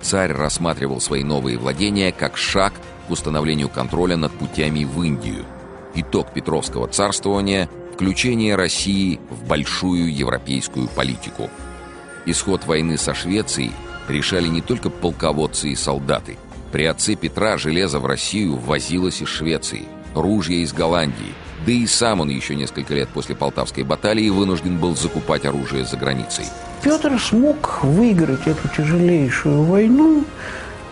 Царь 0.00 0.32
рассматривал 0.32 1.00
свои 1.00 1.22
новые 1.22 1.56
владения 1.56 2.10
как 2.10 2.36
шаг 2.36 2.72
к 3.06 3.10
установлению 3.10 3.68
контроля 3.68 4.16
над 4.16 4.32
путями 4.32 4.82
в 4.84 5.00
Индию. 5.02 5.44
Итог 5.94 6.32
Петровского 6.32 6.88
царствования– 6.88 7.68
включение 7.94 8.56
России 8.56 9.20
в 9.30 9.46
большую 9.46 10.12
европейскую 10.12 10.88
политику. 10.88 11.48
Исход 12.26 12.66
войны 12.66 12.98
со 12.98 13.14
Швецией 13.14 13.70
решали 14.08 14.48
не 14.48 14.60
только 14.60 14.90
полководцы 14.90 15.68
и 15.68 15.76
солдаты. 15.76 16.36
При 16.72 16.86
отце 16.86 17.14
Петра 17.14 17.56
железо 17.56 18.00
в 18.00 18.06
Россию 18.06 18.56
возилось 18.56 19.22
из 19.22 19.28
Швеции, 19.28 19.82
ружья 20.12 20.56
из 20.56 20.72
Голландии, 20.72 21.34
да 21.64 21.70
и 21.70 21.86
сам 21.86 22.20
он 22.20 22.30
еще 22.30 22.56
несколько 22.56 22.94
лет 22.94 23.08
после 23.10 23.36
Полтавской 23.36 23.84
баталии 23.84 24.28
вынужден 24.28 24.78
был 24.78 24.96
закупать 24.96 25.46
оружие 25.46 25.84
за 25.84 25.96
границей. 25.96 26.46
Петр 26.82 27.16
смог 27.20 27.84
выиграть 27.84 28.46
эту 28.46 28.68
тяжелейшую 28.76 29.62
войну 29.62 30.24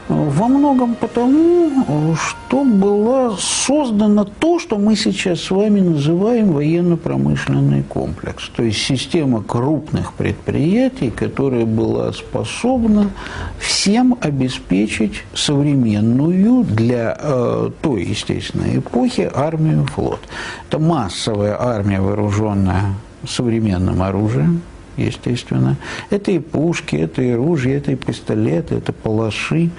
во 0.09 0.49
многом 0.49 0.95
потому, 0.95 2.15
что 2.17 2.65
было 2.65 3.37
создано 3.39 4.25
то, 4.25 4.59
что 4.59 4.79
мы 4.79 4.97
сейчас 4.97 5.41
с 5.41 5.51
вами 5.51 5.81
называем 5.81 6.53
военно-промышленный 6.53 7.83
комплекс. 7.83 8.49
То 8.55 8.63
есть 8.63 8.79
система 8.79 9.43
крупных 9.43 10.13
предприятий, 10.15 11.11
которая 11.11 11.67
была 11.67 12.13
способна 12.13 13.11
всем 13.59 14.17
обеспечить 14.21 15.23
современную 15.35 16.65
для 16.65 17.17
э, 17.19 17.71
той, 17.81 18.05
естественно, 18.05 18.65
эпохи 18.77 19.31
армию 19.33 19.87
флот. 19.87 20.21
Это 20.69 20.79
массовая 20.79 21.57
армия, 21.61 22.01
вооруженная 22.01 22.95
современным 23.27 24.03
оружием, 24.03 24.63
естественно. 24.97 25.77
Это 26.11 26.31
и 26.31 26.39
пушки, 26.39 26.97
это 26.97 27.23
и 27.23 27.33
ружья, 27.33 27.77
это 27.77 27.93
и 27.93 27.97
пистолеты, 27.97 28.77
это 28.77 28.93
палаши. 28.93 29.71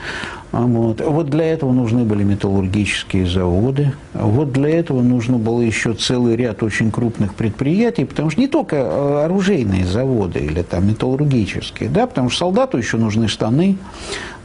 Вот. 0.53 1.01
вот 1.01 1.31
для 1.31 1.45
этого 1.45 1.71
нужны 1.71 2.03
были 2.03 2.23
металлургические 2.23 3.25
заводы. 3.25 3.91
Вот 4.13 4.51
для 4.51 4.69
этого 4.69 5.01
нужно 5.01 5.39
было 5.39 5.61
еще 5.61 5.95
целый 5.95 6.35
ряд 6.35 6.61
очень 6.61 6.91
крупных 6.91 7.33
предприятий, 7.33 8.05
потому 8.05 8.29
что 8.29 8.39
не 8.39 8.47
только 8.47 8.75
э, 8.75 9.23
оружейные 9.25 9.83
заводы 9.83 10.41
или 10.41 10.61
там 10.61 10.87
металлургические, 10.87 11.89
да, 11.89 12.05
потому 12.05 12.29
что 12.29 12.45
солдату 12.45 12.77
еще 12.77 12.97
нужны 12.97 13.27
штаны, 13.27 13.77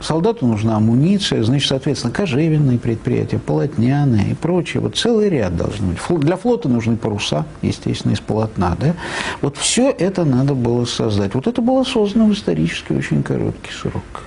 солдату 0.00 0.46
нужна 0.46 0.76
амуниция, 0.78 1.42
значит, 1.42 1.68
соответственно, 1.68 2.10
кожевенные 2.10 2.78
предприятия, 2.78 3.38
полотняные 3.38 4.30
и 4.30 4.34
прочее. 4.34 4.80
Вот 4.80 4.96
целый 4.96 5.28
ряд 5.28 5.58
должны 5.58 5.88
быть. 5.88 6.20
Для 6.22 6.38
флота 6.38 6.70
нужны 6.70 6.96
паруса, 6.96 7.44
естественно, 7.60 8.12
из 8.12 8.20
полотна, 8.20 8.78
да. 8.80 8.94
Вот 9.42 9.58
все 9.58 9.90
это 9.90 10.24
надо 10.24 10.54
было 10.54 10.86
создать. 10.86 11.34
Вот 11.34 11.46
это 11.46 11.60
было 11.60 11.84
создано 11.84 12.28
в 12.28 12.32
исторически 12.32 12.94
очень 12.94 13.22
короткий 13.22 13.72
срок. 13.72 14.22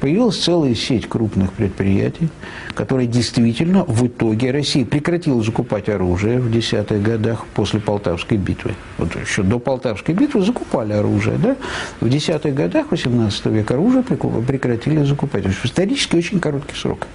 Появилась 0.00 0.38
целая 0.38 0.74
сеть 0.74 1.08
крупных 1.08 1.52
предприятий, 1.52 2.28
которые 2.74 3.08
действительно 3.08 3.84
в 3.84 4.06
итоге 4.06 4.52
Россия 4.52 4.84
прекратила 4.84 5.42
закупать 5.42 5.88
оружие 5.88 6.38
в 6.38 6.50
десятых 6.50 7.02
годах 7.02 7.46
после 7.54 7.80
Полтавской 7.80 8.38
битвы. 8.38 8.74
Вот 8.98 9.16
еще 9.16 9.42
до 9.42 9.58
Полтавской 9.58 10.14
битвы 10.14 10.42
закупали 10.42 10.92
оружие, 10.92 11.38
да? 11.38 11.56
В 12.00 12.08
десятых 12.08 12.54
годах 12.54 12.90
18 12.90 13.46
века 13.46 13.74
оружие 13.74 14.02
прекратили 14.02 15.02
закупать. 15.02 15.42
То 15.42 15.48
есть 15.48 15.64
исторически 15.64 16.16
очень 16.16 16.38
короткий 16.38 16.76
срок. 16.76 17.06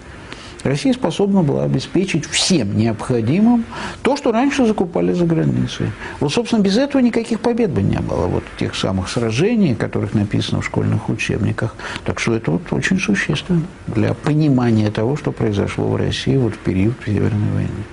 Россия 0.63 0.93
способна 0.93 1.43
была 1.43 1.63
обеспечить 1.65 2.26
всем 2.26 2.78
необходимым 2.78 3.65
то, 4.02 4.15
что 4.15 4.32
раньше 4.32 4.65
закупали 4.65 5.12
за 5.12 5.26
границей. 5.26 5.91
Вот, 6.21 6.32
собственно, 6.32 6.62
без 6.62 6.78
этого 6.78 7.02
никаких 7.02 7.41
побед 7.41 7.71
бы 7.71 7.82
не 7.82 7.99
было, 7.99 8.28
вот 8.28 8.43
тех 8.58 8.73
самых 8.76 9.10
сражений, 9.10 9.76
которых 9.76 10.13
написано 10.13 10.62
в 10.62 10.65
школьных 10.65 11.10
учебниках. 11.10 11.76
Так 12.06 12.19
что 12.19 12.34
это 12.36 12.52
вот 12.52 12.62
очень 12.71 12.97
существенно 12.97 13.63
для 13.88 14.13
понимания 14.13 14.89
того, 14.89 15.17
что 15.17 15.32
произошло 15.34 15.86
в 15.88 15.95
России 15.97 16.38
вот 16.38 16.54
в 16.54 16.60
период 16.60 16.95
Северной 17.06 17.52
войны. 17.54 17.84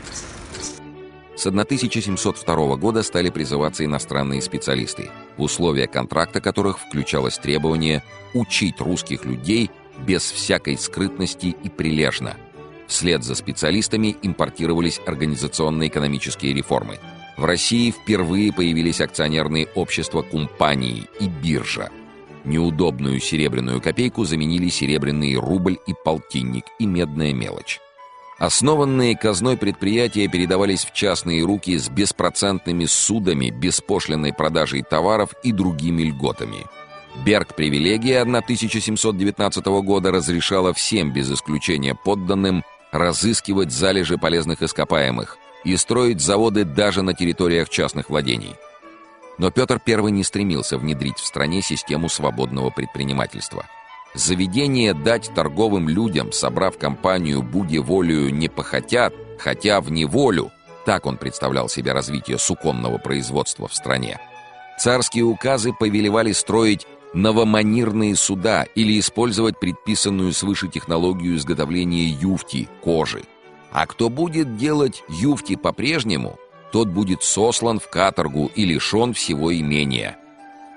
С 1.34 1.46
1702 1.46 2.76
года 2.76 3.02
стали 3.02 3.30
призываться 3.30 3.84
иностранные 3.84 4.42
специалисты, 4.42 5.10
в 5.38 5.42
условия 5.42 5.86
контракта 5.86 6.40
которых 6.40 6.78
включалось 6.78 7.38
требование 7.38 8.04
учить 8.34 8.78
русских 8.78 9.24
людей 9.24 9.70
без 10.06 10.22
всякой 10.22 10.78
скрытности 10.78 11.56
и 11.64 11.68
прилежно– 11.68 12.36
Вслед 12.90 13.22
за 13.22 13.36
специалистами 13.36 14.16
импортировались 14.20 15.00
организационно-экономические 15.06 16.52
реформы. 16.52 16.98
В 17.36 17.44
России 17.44 17.92
впервые 17.92 18.52
появились 18.52 19.00
акционерные 19.00 19.68
общества 19.76 20.22
компании 20.22 21.04
и 21.20 21.28
биржа. 21.28 21.90
Неудобную 22.44 23.20
серебряную 23.20 23.80
копейку 23.80 24.24
заменили 24.24 24.68
серебряный 24.70 25.36
рубль 25.36 25.78
и 25.86 25.94
полтинник 26.04 26.64
и 26.80 26.86
медная 26.86 27.32
мелочь. 27.32 27.78
Основанные 28.40 29.16
казной 29.16 29.56
предприятия 29.56 30.26
передавались 30.26 30.84
в 30.84 30.92
частные 30.92 31.44
руки 31.44 31.78
с 31.78 31.88
беспроцентными 31.88 32.86
судами, 32.86 33.50
беспошлиной 33.50 34.32
продажей 34.32 34.82
товаров 34.82 35.30
и 35.44 35.52
другими 35.52 36.02
льготами. 36.02 36.66
Берг-привилегия 37.24 38.22
1719 38.22 39.66
года 39.84 40.10
разрешала 40.10 40.72
всем 40.72 41.12
без 41.12 41.30
исключения 41.30 41.94
подданным 41.94 42.64
разыскивать 42.92 43.72
залежи 43.72 44.18
полезных 44.18 44.62
ископаемых 44.62 45.38
и 45.64 45.76
строить 45.76 46.20
заводы 46.20 46.64
даже 46.64 47.02
на 47.02 47.14
территориях 47.14 47.68
частных 47.68 48.10
владений. 48.10 48.54
Но 49.38 49.50
Петр 49.50 49.80
I 49.86 50.10
не 50.10 50.24
стремился 50.24 50.76
внедрить 50.76 51.18
в 51.18 51.26
стране 51.26 51.62
систему 51.62 52.08
свободного 52.08 52.70
предпринимательства. 52.70 53.66
Заведение 54.14 54.92
дать 54.92 55.30
торговым 55.34 55.88
людям, 55.88 56.32
собрав 56.32 56.78
компанию 56.78 57.42
«Буди 57.42 57.78
волю 57.78 58.30
не 58.30 58.48
похотят», 58.48 59.14
хотя 59.38 59.80
в 59.80 59.90
неволю, 59.90 60.50
так 60.84 61.06
он 61.06 61.16
представлял 61.16 61.68
себе 61.68 61.92
развитие 61.92 62.38
суконного 62.38 62.98
производства 62.98 63.68
в 63.68 63.74
стране. 63.74 64.18
Царские 64.78 65.24
указы 65.24 65.72
повелевали 65.72 66.32
строить 66.32 66.86
новоманирные 67.12 68.16
суда 68.16 68.64
или 68.74 68.98
использовать 68.98 69.58
предписанную 69.58 70.32
свыше 70.32 70.68
технологию 70.68 71.36
изготовления 71.36 72.04
юфти, 72.04 72.68
кожи. 72.82 73.22
А 73.72 73.86
кто 73.86 74.08
будет 74.08 74.56
делать 74.56 75.02
юфти 75.08 75.56
по-прежнему, 75.56 76.38
тот 76.72 76.88
будет 76.88 77.22
сослан 77.22 77.80
в 77.80 77.88
каторгу 77.88 78.50
и 78.54 78.64
лишен 78.64 79.12
всего 79.12 79.54
имения. 79.54 80.16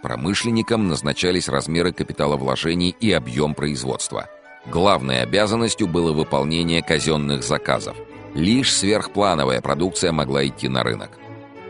Промышленникам 0.02 0.88
назначались 0.88 1.48
размеры 1.48 1.94
капиталовложений 1.94 2.96
и 3.00 3.12
объем 3.12 3.54
производства. 3.54 4.28
Главной 4.66 5.22
обязанностью 5.22 5.88
было 5.88 6.14
выполнение 6.14 6.82
казенных 6.82 7.44
заказов. 7.44 7.96
Лишь 8.34 8.74
сверхплановая 8.74 9.62
продукция 9.62 10.12
могла 10.12 10.46
идти 10.46 10.68
на 10.68 10.84
рынок. 10.84 11.12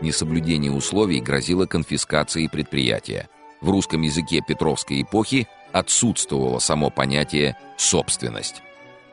Несоблюдение 0.00 0.72
условий 0.72 1.20
грозило 1.20 1.66
конфискацией 1.66 2.48
предприятия 2.48 3.28
в 3.64 3.70
русском 3.70 4.02
языке 4.02 4.42
Петровской 4.46 5.02
эпохи 5.02 5.48
отсутствовало 5.72 6.58
само 6.58 6.90
понятие 6.90 7.56
«собственность». 7.76 8.62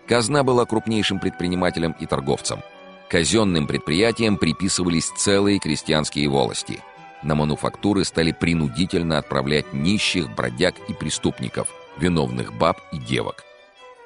Казна 0.08 0.44
была 0.44 0.66
крупнейшим 0.66 1.20
предпринимателем 1.20 1.96
и 2.00 2.06
торговцем. 2.06 2.60
Казенным 3.10 3.66
предприятиям 3.66 4.38
приписывались 4.38 5.10
целые 5.18 5.58
крестьянские 5.60 6.28
волости. 6.28 6.82
На 7.24 7.34
мануфактуры 7.34 8.04
стали 8.04 8.34
принудительно 8.34 9.20
отправлять 9.20 9.72
нищих, 9.74 10.30
бродяг 10.36 10.76
и 10.90 10.94
преступников, 10.94 11.70
виновных 11.98 12.54
баб 12.54 12.82
и 12.92 12.98
девок. 12.98 13.46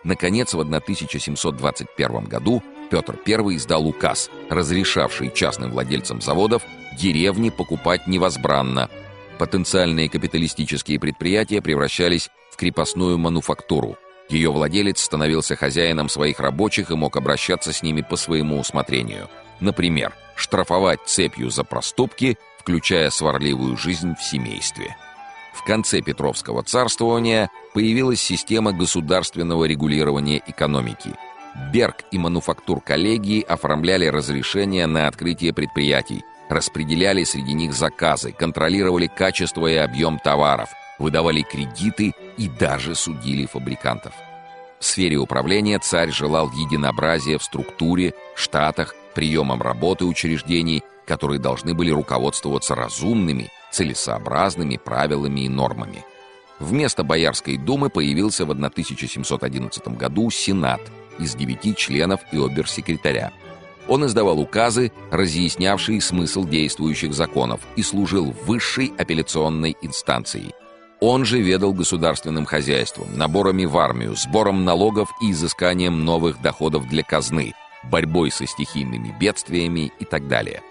Наконец, 0.03 0.53
в 0.53 0.59
1721 0.59 2.25
году 2.25 2.61
Петр 2.91 3.17
I 3.25 3.55
издал 3.55 3.87
указ, 3.87 4.29
разрешавший 4.49 5.31
частным 5.33 5.71
владельцам 5.71 6.21
заводов 6.21 6.61
деревни 6.99 7.49
покупать 7.49 8.05
невозбранно. 8.05 8.89
Потенциальные 9.37 10.09
капиталистические 10.09 10.99
предприятия 10.99 11.61
превращались 11.61 12.29
в 12.51 12.57
крепостную 12.57 13.17
мануфактуру. 13.17 13.97
Ее 14.29 14.51
владелец 14.51 15.01
становился 15.01 15.55
хозяином 15.55 16.09
своих 16.09 16.39
рабочих 16.39 16.89
и 16.89 16.95
мог 16.95 17.15
обращаться 17.17 17.73
с 17.73 17.83
ними 17.83 18.01
по 18.01 18.15
своему 18.15 18.59
усмотрению. 18.59 19.29
Например, 19.59 20.13
штрафовать 20.35 20.99
цепью 21.05 21.49
за 21.49 21.63
проступки, 21.63 22.37
включая 22.59 23.09
сварливую 23.09 23.77
жизнь 23.77 24.15
в 24.15 24.23
семействе. 24.23 24.95
В 25.53 25.63
конце 25.63 26.01
Петровского 26.01 26.63
царствования 26.63 27.49
появилась 27.73 28.21
система 28.21 28.71
государственного 28.71 29.65
регулирования 29.65 30.41
экономики. 30.47 31.11
Берг 31.71 32.03
и 32.11 32.17
мануфактур 32.17 32.81
коллегии 32.81 33.41
оформляли 33.41 34.07
разрешения 34.07 34.87
на 34.87 35.07
открытие 35.07 35.53
предприятий, 35.53 36.23
распределяли 36.49 37.23
среди 37.23 37.53
них 37.53 37.73
заказы, 37.73 38.31
контролировали 38.31 39.07
качество 39.07 39.67
и 39.67 39.75
объем 39.75 40.19
товаров, 40.19 40.69
выдавали 40.99 41.41
кредиты 41.41 42.13
и 42.37 42.47
даже 42.47 42.95
судили 42.95 43.45
фабрикантов. 43.45 44.13
В 44.79 44.85
сфере 44.85 45.17
управления 45.17 45.79
царь 45.79 46.11
желал 46.11 46.51
единообразия 46.51 47.37
в 47.37 47.43
структуре, 47.43 48.13
штатах, 48.35 48.95
приемом 49.13 49.61
работы 49.61 50.05
учреждений, 50.05 50.83
которые 51.07 51.39
должны 51.39 51.73
были 51.73 51.91
руководствоваться 51.91 52.75
разумными, 52.75 53.49
целесообразными 53.71 54.77
правилами 54.77 55.41
и 55.41 55.49
нормами. 55.49 56.03
Вместо 56.59 57.03
Боярской 57.03 57.57
думы 57.57 57.89
появился 57.89 58.45
в 58.45 58.51
1711 58.51 59.87
году 59.89 60.29
Сенат 60.29 60.81
из 61.19 61.35
девяти 61.35 61.75
членов 61.75 62.21
и 62.31 62.37
оберсекретаря– 62.37 63.31
он 63.87 64.05
издавал 64.05 64.39
указы, 64.39 64.91
разъяснявшие 65.11 66.01
смысл 66.01 66.45
действующих 66.45 67.13
законов, 67.13 67.61
и 67.75 67.83
служил 67.83 68.33
высшей 68.45 68.91
апелляционной 68.97 69.77
инстанцией. 69.81 70.53
Он 71.01 71.25
же 71.25 71.41
ведал 71.41 71.73
государственным 71.73 72.45
хозяйством, 72.45 73.07
наборами 73.15 73.65
в 73.65 73.77
армию, 73.77 74.15
сбором 74.15 74.63
налогов 74.63 75.09
и 75.21 75.31
изысканием 75.31 76.05
новых 76.05 76.41
доходов 76.41 76.87
для 76.87 77.03
казны, 77.03 77.53
борьбой 77.83 78.31
со 78.31 78.47
стихийными 78.47 79.13
бедствиями 79.19 79.91
и 79.99 80.05
так 80.05 80.27
далее. 80.27 80.61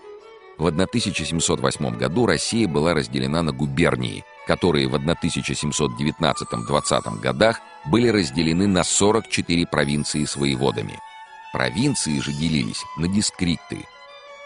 В 0.57 0.67
1708 0.67 1.97
году 1.97 2.27
Россия 2.27 2.69
была 2.69 2.95
разделена 2.95 3.43
на 3.43 3.53
губернии, 3.53 4.25
которые 4.47 4.89
в 4.89 4.95
1719-20 4.95 7.21
годах 7.21 7.61
были 7.87 8.09
разделены 8.09 8.67
на 8.67 8.83
44 8.85 9.67
провинции 9.67 10.25
с 10.25 10.37
воеводами– 10.37 10.99
Провинции 11.55 12.19
же 12.19 12.33
делились 12.33 12.85
на 12.97 13.07
дискрикты. 13.07 13.87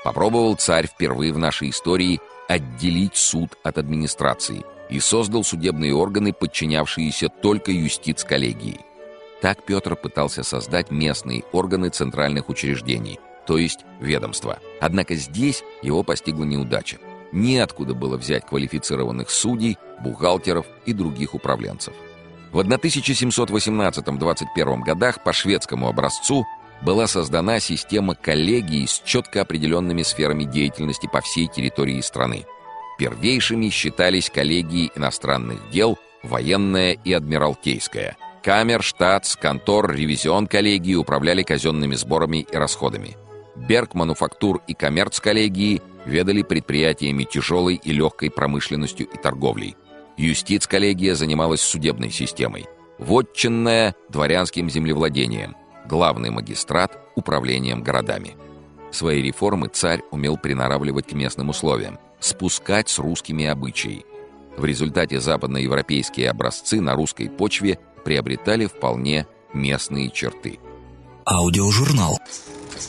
Попробовал 0.05 0.57
царь 0.57 0.87
впервые 0.87 1.33
в 1.33 1.39
нашей 1.39 1.71
истории 1.71 2.21
отделить 2.49 3.17
суд 3.17 3.57
от 3.63 3.79
администрации 3.79 4.63
и 4.91 5.01
создал 5.01 5.43
судебные 5.43 5.95
органы, 5.95 6.35
подчинявшиеся 6.35 7.31
только 7.31 7.73
юстиц-коллегии. 7.73 8.81
Так 9.41 9.65
Петр 9.65 9.97
пытался 9.97 10.43
создать 10.43 10.91
местные 10.91 11.45
органы 11.53 11.89
центральных 11.89 12.51
учреждений, 12.51 13.19
то 13.47 13.57
есть 13.57 13.87
ведомства. 14.01 14.59
Однако 14.79 15.15
здесь 15.15 15.65
его 15.81 16.03
постигла 16.03 16.45
неудача. 16.45 16.99
Неоткуда 17.33 17.95
было 17.95 18.19
взять 18.19 18.45
квалифицированных 18.45 19.31
судей, 19.31 19.79
бухгалтеров 20.05 20.67
и 20.85 20.93
других 20.93 21.33
управленцев. 21.33 21.95
В 22.53 22.61
1718-21 22.61 24.83
годах 24.83 25.25
по 25.25 25.33
шведскому 25.33 25.89
образцу 25.89 26.47
была 26.83 27.07
создана 27.07 27.61
система 27.61 28.15
коллегий 28.15 28.87
с 28.87 29.01
четко 29.05 29.43
определенными 29.43 30.03
сферами 30.03 30.45
деятельности 30.45 31.09
по 31.13 31.21
всей 31.21 31.47
территории 31.49 32.01
страны. 32.01 32.47
Первейшими 32.99 33.69
считались 33.69 34.31
коллегии 34.31 34.91
иностранных 34.95 35.71
дел, 35.71 35.99
военная 36.23 36.93
и 36.93 37.13
адмиралтейская. 37.13 38.17
Камер, 38.43 38.83
штатс, 38.83 39.37
контор, 39.37 39.93
ревизион 39.93 40.47
коллегии 40.47 40.95
управляли 40.95 41.43
казенными 41.43 41.95
сборами 41.95 42.47
и 42.51 42.57
расходами. 42.57 43.17
Берг, 43.57 43.95
мануфактур 43.95 44.63
и 44.67 44.75
коммерц 44.75 45.21
коллегии 45.21 45.83
ведали 46.07 46.43
предприятиями 46.43 47.25
тяжелой 47.25 47.75
и 47.75 47.93
легкой 47.93 48.31
промышленностью 48.31 49.07
и 49.07 49.17
торговлей. 49.19 49.77
Юстиц 50.17 50.67
коллегия 50.67 51.15
занималась 51.15 51.61
судебной 51.61 52.11
системой. 52.11 52.67
Вотчинная– 52.99 53.95
дворянским 54.09 54.71
землевладением– 54.71 55.57
главный 55.89 56.31
магистрат– 56.31 56.99
управлением 57.17 57.83
городами. 57.83 58.37
Свои 58.93 59.21
реформы 59.23 59.69
царь 59.69 60.03
умел 60.13 60.37
приноравливать 60.37 61.09
к 61.09 61.13
местным 61.13 61.49
условиям, 61.49 61.99
спускать 62.21 62.89
с 62.89 62.99
русскими 62.99 63.47
обычаи. 63.47 64.05
В 64.57 64.65
результате 64.65 65.21
западноевропейские 65.21 66.31
образцы 66.31 66.81
на 66.81 66.95
русской 66.95 67.29
почве 67.29 67.79
приобретали 68.05 68.67
вполне 68.67 69.27
местные 69.53 70.11
черты. 70.11 70.59
Аудиожурнал. 71.25 72.19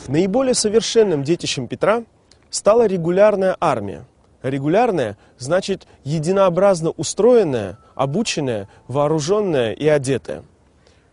Наиболее 0.07 0.53
совершенным 0.53 1.23
детищем 1.23 1.67
Петра 1.67 2.03
стала 2.49 2.85
регулярная 2.85 3.55
армия. 3.59 4.05
Регулярная 4.41 5.17
значит 5.37 5.87
единообразно 6.03 6.91
устроенная, 6.91 7.77
обученная, 7.95 8.69
вооруженная 8.87 9.73
и 9.73 9.87
одетая– 9.87 10.43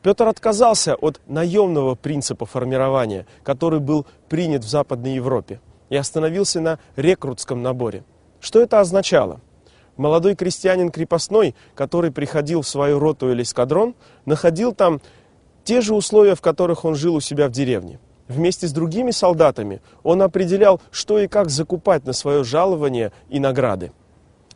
Петр 0.06 0.28
отказался 0.28 0.94
от 0.94 1.20
наемного 1.26 1.96
принципа 1.96 2.46
формирования, 2.46 3.26
который 3.42 3.80
был 3.80 4.06
принят 4.28 4.62
в 4.62 4.68
Западной 4.68 5.14
Европе, 5.14 5.60
и 5.90 5.96
остановился 5.96 6.60
на 6.60 6.78
рекрутском 6.94 7.60
наборе. 7.60 8.04
Что 8.38 8.60
это 8.60 8.78
означало? 8.78 9.40
Молодой 9.96 10.36
крестьянин 10.36 10.92
крепостной, 10.92 11.56
который 11.74 12.12
приходил 12.12 12.62
в 12.62 12.68
свою 12.68 13.00
роту 13.00 13.32
или 13.32 13.42
эскадрон, 13.42 13.96
находил 14.26 14.72
там 14.72 15.00
те 15.64 15.80
же 15.80 15.92
условия, 15.92 16.36
в 16.36 16.40
которых 16.40 16.84
он 16.84 16.94
жил 16.94 17.16
у 17.16 17.20
себя 17.20 17.48
в 17.48 17.50
деревне. 17.50 17.98
Вместе 18.28 18.68
с 18.68 18.72
другими 18.72 19.10
солдатами 19.10 19.82
он 20.04 20.22
определял, 20.22 20.80
что 20.92 21.18
и 21.18 21.26
как 21.26 21.50
закупать 21.50 22.06
на 22.06 22.12
свое 22.12 22.44
жалование 22.44 23.10
и 23.28 23.40
награды. 23.40 23.90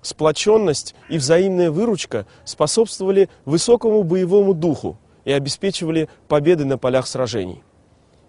Сплоченность 0.00 0.94
и 1.08 1.18
взаимная 1.18 1.72
выручка 1.72 2.26
способствовали 2.44 3.28
высокому 3.44 4.04
боевому 4.04 4.54
духу, 4.54 4.96
и 5.24 5.32
обеспечивали 5.32 6.08
победы 6.28 6.64
на 6.64 6.78
полях 6.78 7.06
сражений. 7.06 7.62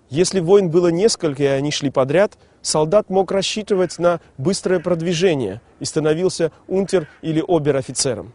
Если 0.10 0.42
войн 0.42 0.70
было 0.70 0.90
несколько, 0.90 1.44
и 1.44 1.48
они 1.48 1.72
шли 1.72 1.90
подряд, 1.90 2.38
солдат 2.62 3.10
мог 3.10 3.32
рассчитывать 3.32 3.98
на 3.98 4.20
быстрое 4.38 4.80
продвижение 4.80 5.62
и 5.80 5.86
становился 5.86 6.52
унтер- 6.68 7.08
или 7.22 7.42
обер-офицером. 7.48 8.34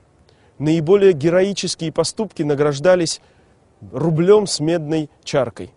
Наиболее 0.59 1.13
героические 1.13 1.93
поступки 1.93 2.43
награждались 2.43 3.21
рублем 3.93 4.47
с 4.47 4.59
медной 4.59 5.11
чаркой. 5.23 5.71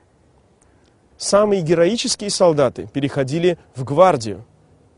Самые 1.17 1.61
героические 1.61 2.29
солдаты 2.29 2.87
переходили 2.93 3.57
в 3.75 3.83
гвардию. 3.83 4.45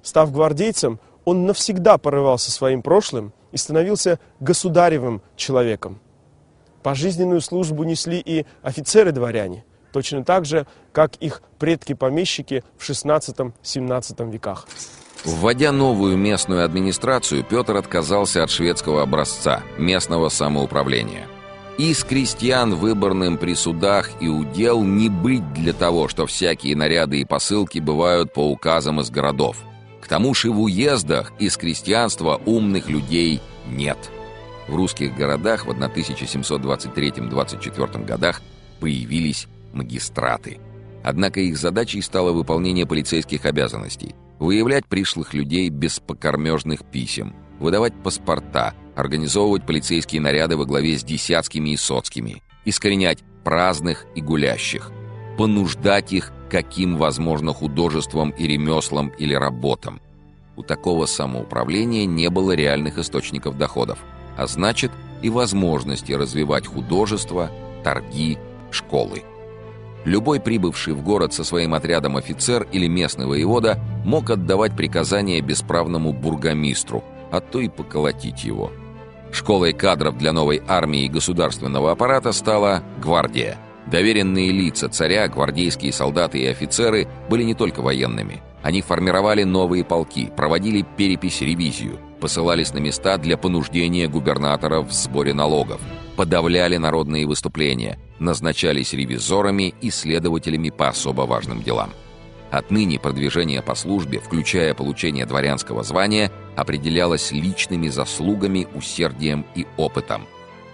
Став 0.03 0.31
гвардейцем, 0.31 0.99
он 1.25 1.47
навсегда 1.47 1.97
порывался 1.97 2.51
своим 2.51 2.83
прошлым 2.83 3.33
и 3.51 3.57
становился 3.57 4.19
государевым 4.39 5.23
человеком. 5.35 5.99
Пожизненную 6.83 7.41
службу 7.41 7.83
несли 7.83 8.19
и 8.19 8.45
офицеры-дворяне, 8.63 9.63
точно 9.91 10.23
так 10.23 10.45
же, 10.45 10.65
как 10.91 11.15
их 11.17 11.41
предки-помещики 11.59 12.63
в 12.77 12.89
XVI-XVII 12.89 14.31
веках. 14.31 14.67
Вводя 15.23 15.71
новую 15.71 16.17
местную 16.17 16.65
администрацию, 16.65 17.43
Петр 17.43 17.75
отказался 17.75 18.43
от 18.43 18.49
шведского 18.49 19.03
образца 19.03 19.61
местного 19.77 20.29
самоуправления. 20.29 21.27
Из 21.77 22.03
крестьян 22.03 22.75
выборным 22.75 23.37
при 23.37 23.53
судах 23.53 24.09
и 24.19 24.27
удел 24.27 24.83
не 24.83 25.09
быть 25.09 25.53
для 25.53 25.73
того, 25.73 26.07
что 26.07 26.25
всякие 26.25 26.75
наряды 26.75 27.21
и 27.21 27.25
посылки 27.25 27.79
бывают 27.79 28.33
по 28.33 28.49
указам 28.49 28.99
из 28.99 29.09
городов. 29.09 29.57
К 30.01 30.07
тому 30.07 30.33
же 30.33 30.51
в 30.51 30.59
уездах 30.61 31.31
из 31.39 31.55
крестьянства 31.57 32.41
умных 32.45 32.89
людей 32.89 33.41
нет– 33.67 33.97
в 34.67 34.75
русских 34.75 35.15
городах 35.15 35.65
в 35.65 35.71
1723-24 35.71 38.05
годах 38.05 38.41
появились 38.79 39.47
магистраты. 39.73 40.59
Однако 41.03 41.39
их 41.39 41.57
задачей 41.57 42.01
стало 42.01 42.31
выполнение 42.31 42.85
полицейских 42.85 43.45
обязанностей, 43.45 44.15
выявлять 44.39 44.85
пришлых 44.85 45.33
людей 45.33 45.69
без 45.69 45.99
покормежных 45.99 46.85
писем, 46.85 47.33
выдавать 47.59 47.93
паспорта, 48.03 48.73
организовывать 48.95 49.65
полицейские 49.65 50.21
наряды 50.21 50.57
во 50.57 50.65
главе 50.65 50.97
с 50.97 51.03
десятскими 51.03 51.71
и 51.71 51.77
соцкими, 51.77 52.43
искоренять 52.65 53.23
праздных 53.43 54.05
и 54.15 54.21
гулящих, 54.21 54.91
понуждать 55.37 56.13
их 56.13 56.31
каким 56.49 56.97
возможно 56.97 57.53
художеством 57.53 58.31
и 58.31 58.45
ремеслом 58.45 59.09
или 59.17 59.33
работам. 59.33 60.01
У 60.57 60.63
такого 60.63 61.05
самоуправления 61.05 62.05
не 62.05 62.29
было 62.29 62.51
реальных 62.51 62.97
источников 62.97 63.57
доходов, 63.57 63.99
а 64.37 64.47
значит 64.47 64.91
и 65.21 65.29
возможности 65.29 66.13
развивать 66.13 66.67
художество, 66.67 67.51
торги, 67.83 68.37
школы. 68.71 69.23
Любой 70.03 70.39
прибывший 70.39 70.93
в 70.93 71.03
город 71.03 71.33
со 71.33 71.43
своим 71.43 71.73
отрядом 71.73 72.17
офицер 72.17 72.67
или 72.71 72.87
местный 72.87 73.27
воевода 73.27 73.79
мог 74.03 74.31
отдавать 74.31 74.75
приказания 74.75 75.41
бесправному 75.41 76.11
бургомистру, 76.11 77.03
а 77.31 77.39
то 77.39 77.59
и 77.59 77.69
поколотить 77.69 78.43
его. 78.43 78.71
Школой 79.31 79.73
кадров 79.73 80.17
для 80.17 80.33
новой 80.33 80.61
армии 80.67 81.05
и 81.05 81.09
государственного 81.09 81.91
аппарата 81.91 82.31
стала 82.31 82.83
гвардия. 83.01 83.57
Доверенные 83.91 84.51
лица 84.51 84.87
царя, 84.87 85.27
гвардейские 85.27 85.91
солдаты 85.91 86.39
и 86.39 86.47
офицеры 86.47 87.09
были 87.29 87.43
не 87.43 87.53
только 87.53 87.81
военными. 87.81 88.41
Они 88.63 88.81
формировали 88.81 89.43
новые 89.43 89.83
полки, 89.83 90.31
проводили 90.37 90.85
перепись-ревизию, 90.95 91.99
посылались 92.21 92.73
на 92.73 92.77
места 92.77 93.17
для 93.17 93.35
понуждения 93.35 94.07
губернаторов 94.07 94.87
в 94.87 94.93
сборе 94.93 95.33
налогов, 95.33 95.81
подавляли 96.15 96.77
народные 96.77 97.27
выступления, 97.27 97.99
назначались 98.17 98.93
ревизорами 98.93 99.73
и 99.81 99.89
следователями 99.89 100.69
по 100.69 100.87
особо 100.87 101.23
важным 101.23 101.61
делам. 101.61 101.89
Отныне 102.49 102.97
продвижение 102.97 103.61
по 103.61 103.75
службе, 103.75 104.19
включая 104.19 104.73
получение 104.73 105.25
дворянского 105.25 105.83
звания, 105.83 106.31
определялось 106.55 107.33
личными 107.33 107.89
заслугами, 107.89 108.67
усердием 108.73 109.45
и 109.53 109.65
опытом. 109.75 110.27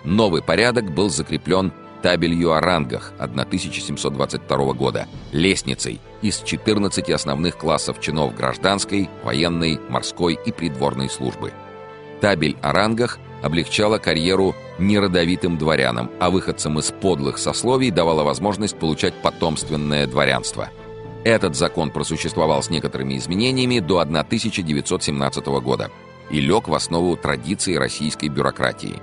Новый 0.04 0.44
порядок 0.44 0.94
был 0.94 1.10
закреплен 1.10 1.72
табелью 2.02 2.54
о 2.54 2.62
рангах 2.62 3.14
1722 3.20 4.74
года, 4.74 5.08
лестницей 5.32 6.00
из 6.22 6.40
14 6.40 7.10
основных 7.10 7.58
классов 7.58 8.00
чинов 8.00 8.36
гражданской, 8.36 9.10
военной, 9.24 9.80
морской 9.90 10.38
и 10.46 10.52
придворной 10.52 11.10
службы. 11.10 11.54
Табель 12.22 12.58
о 12.62 12.74
рангах 12.74 13.20
облегчала 13.44 13.98
карьеру 13.98 14.56
неродовитым 14.80 15.58
дворянам, 15.58 16.10
а 16.20 16.30
выходцам 16.30 16.80
из 16.80 16.92
подлых 16.92 17.38
сословий 17.38 17.92
давала 17.92 18.24
возможность 18.24 18.78
получать 18.78 19.14
потомственное 19.22 20.08
дворянство. 20.08 20.70
Этот 21.24 21.56
закон 21.56 21.92
просуществовал 21.92 22.64
с 22.64 22.70
некоторыми 22.70 23.18
изменениями 23.18 23.80
до 23.80 24.00
1917 24.00 25.46
года 25.62 25.92
и 26.30 26.40
лег 26.40 26.68
в 26.68 26.74
основу 26.74 27.16
традиции 27.16 27.76
российской 27.76 28.30
бюрократии. 28.30 29.02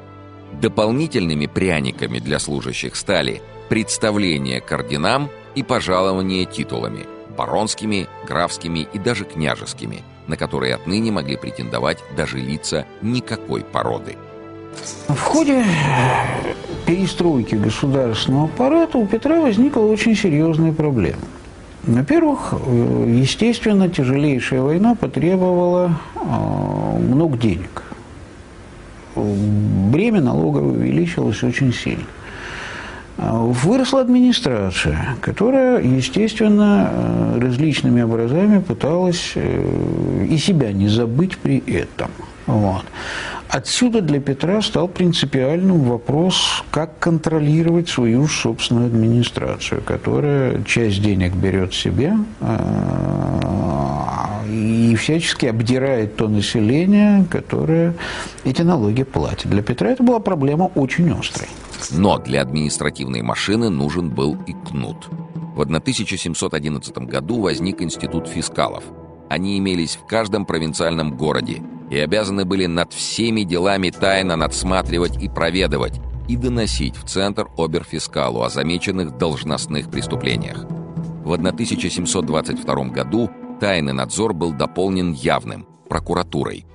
Дополнительными 0.61 1.47
пряниками 1.47 2.19
для 2.19 2.38
служащих 2.38 2.97
стали 2.97 3.43
представление 3.69 4.61
к 4.61 4.71
орденам 4.73 5.29
и 5.55 5.62
пожалование 5.62 6.45
титулами– 6.45 7.07
баронскими, 7.37 8.07
графскими 8.27 8.87
и 8.93 8.99
даже 8.99 9.25
княжескими, 9.25 10.03
на 10.27 10.37
которые 10.37 10.75
отныне 10.75 11.12
могли 11.12 11.37
претендовать 11.37 11.99
даже 12.17 12.38
лица 12.38 12.87
никакой 13.03 13.62
породы. 13.62 14.17
В 15.09 15.21
ходе 15.21 15.64
перестройки 16.87 17.55
государственного 17.55 18.47
аппарата 18.47 18.99
у 18.99 19.07
Петра 19.07 19.40
возникла 19.40 19.83
очень 19.83 20.17
серьезная 20.17 20.73
проблема. 20.73 21.21
Во-первых, 21.85 22.55
естественно, 23.07 23.88
тяжелейшая 23.88 24.62
война 24.62 24.95
потребовала 24.95 26.01
э, 26.14 26.99
много 26.99 27.37
денег. 27.37 27.84
Бремя 29.16 30.20
налоговое 30.20 30.72
увеличилось 30.72 31.42
очень 31.42 31.72
сильно. 31.72 32.05
Выросла 33.16 34.00
администрация, 34.00 35.16
которая, 35.20 35.81
естественно, 35.81 36.90
э, 36.90 37.38
различными 37.40 38.03
образами 38.03 38.59
пыталась 38.59 39.33
э, 39.37 40.27
и 40.29 40.37
себя 40.37 40.72
не 40.72 40.88
забыть 40.88 41.38
при 41.38 41.59
этом. 41.59 42.11
Вот. 42.46 42.85
Отсюда 43.48 44.00
для 44.00 44.18
Петра 44.20 44.61
стал 44.62 44.88
принципиальным 44.88 45.83
вопрос, 45.83 46.64
как 46.72 46.98
контролировать 46.98 47.88
свою 47.88 48.27
собственную 48.27 48.87
администрацию, 48.87 49.81
которая 49.81 50.62
часть 50.64 51.00
денег 51.00 51.35
берет 51.35 51.72
себе 51.72 52.14
а, 52.40 53.74
и 54.55 54.95
всячески 54.97 55.47
обдирает 55.47 56.17
то 56.17 56.29
население, 56.29 57.25
которое 57.31 57.95
эти 58.45 58.62
налоги 58.62 59.03
платит. 59.03 59.51
Для 59.51 59.62
Петра 59.62 59.90
это 59.90 60.03
была 60.03 60.21
проблема 60.21 60.71
очень 60.75 61.11
острой. 61.11 61.49
Но 61.90 62.19
для 62.19 62.43
административной 62.43 63.23
машины 63.23 63.69
нужен 63.69 64.11
был 64.11 64.37
и 64.47 64.53
кнут. 64.53 65.09
В 65.55 65.61
1711 65.61 66.99
году 66.99 67.40
возник 67.40 67.83
институт 67.83 68.29
фискалов. 68.29 68.85
Они 69.29 69.59
имелись 69.59 69.97
в 69.97 70.07
каждом 70.07 70.47
провинциальном 70.47 71.17
городе– 71.17 71.62
и 71.90 71.99
обязаны 71.99 72.45
были 72.45 72.67
над 72.67 72.93
всеми 72.93 73.43
делами 73.43 73.90
тайно 73.90 74.37
надсматривать 74.37 75.23
и 75.23 75.29
проведывать, 75.29 76.01
и 76.29 76.37
доносить 76.37 76.97
в 76.97 77.05
Центр 77.05 77.47
оберфискалу 77.57 78.43
о 78.43 78.49
замеченных 78.49 79.17
должностных 79.17 79.90
преступлениях. 79.90 80.64
В 81.25 81.33
1722 81.33 82.85
году 82.87 83.31
тайный 83.64 83.94
надзор 83.94 84.35
был 84.35 84.53
дополнен 84.53 85.14
явным– 85.14 85.66
прокуратурой. 85.88 86.66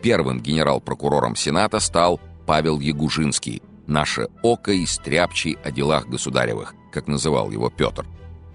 Первым 0.00 0.40
генерал-прокурором 0.40 1.36
Сената 1.36 1.78
стал 1.78 2.22
Павел 2.46 2.80
Ягужинский, 2.80 3.60
наше 3.86 4.28
око 4.42 4.72
и 4.72 4.86
стряпчий 4.86 5.58
о 5.62 5.70
делах 5.70 6.06
государевых, 6.06 6.74
как 6.90 7.06
называл 7.06 7.50
его 7.50 7.68
Петр. 7.68 8.06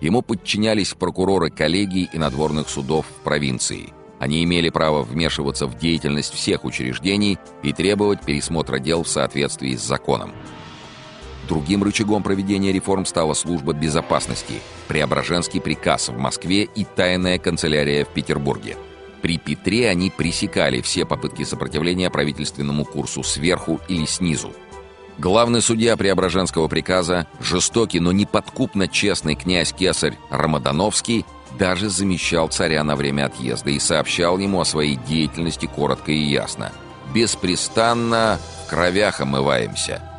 Ему 0.01 0.23
подчинялись 0.23 0.95
прокуроры 0.95 1.51
коллегий 1.51 2.10
и 2.12 2.17
надворных 2.17 2.67
судов 2.67 3.06
в 3.06 3.23
провинции– 3.23 3.93
они 4.19 4.41
имели 4.45 4.69
право 4.69 5.01
вмешиваться 5.01 5.67
в 5.67 5.77
деятельность 5.77 6.34
всех 6.34 6.63
учреждений 6.63 7.38
и 7.62 7.73
требовать 7.73 8.21
пересмотра 8.21 8.79
дел 8.79 9.03
в 9.03 9.10
соответствии 9.10 9.75
с 9.75 9.82
законом. 9.82 10.32
Другим 11.47 11.84
рычагом 11.84 12.23
проведения 12.23 12.71
реформ 12.71 13.06
стала 13.06 13.34
служба 13.34 13.73
безопасности, 13.73 14.62
Преображенский 14.88 15.60
приказ 15.60 16.10
в 16.10 16.17
Москве 16.17 16.63
и 16.63 16.86
тайная 16.86 17.38
канцелярия 17.38 18.06
в 18.06 18.10
Петербурге. 18.10 18.77
При 19.21 19.38
Петре 19.38 19.89
они 19.89 20.10
пресекали 20.10 20.82
все 20.82 21.06
попытки 21.06 21.43
сопротивления 21.43 22.10
правительственному 22.10 22.86
курсу 22.86 23.23
сверху 23.23 23.79
или 23.88 24.06
снизу. 24.06 24.53
Главный 25.17 25.62
судья 25.62 25.95
Преображенского 25.95 26.67
приказа, 26.67 27.27
жестокий, 27.39 27.99
но 27.99 28.12
неподкупно 28.12 28.88
честный 28.88 29.36
князь 29.36 29.71
Кесарь 29.71 30.17
Рамадановский 30.29 31.25
даже 31.60 31.89
замещал 31.89 32.47
царя 32.47 32.84
на 32.84 32.95
время 32.95 33.27
отъезда 33.27 33.69
и 33.69 33.79
сообщал 33.79 34.39
ему 34.39 34.60
о 34.60 34.65
своей 34.65 34.95
деятельности 34.95 35.67
коротко 35.67 36.12
и 36.12 36.17
ясно. 36.17 36.71
«Беспрестанно 37.13 38.39
в 38.65 38.69
кровях 38.69 39.21
омываемся». 39.21 40.12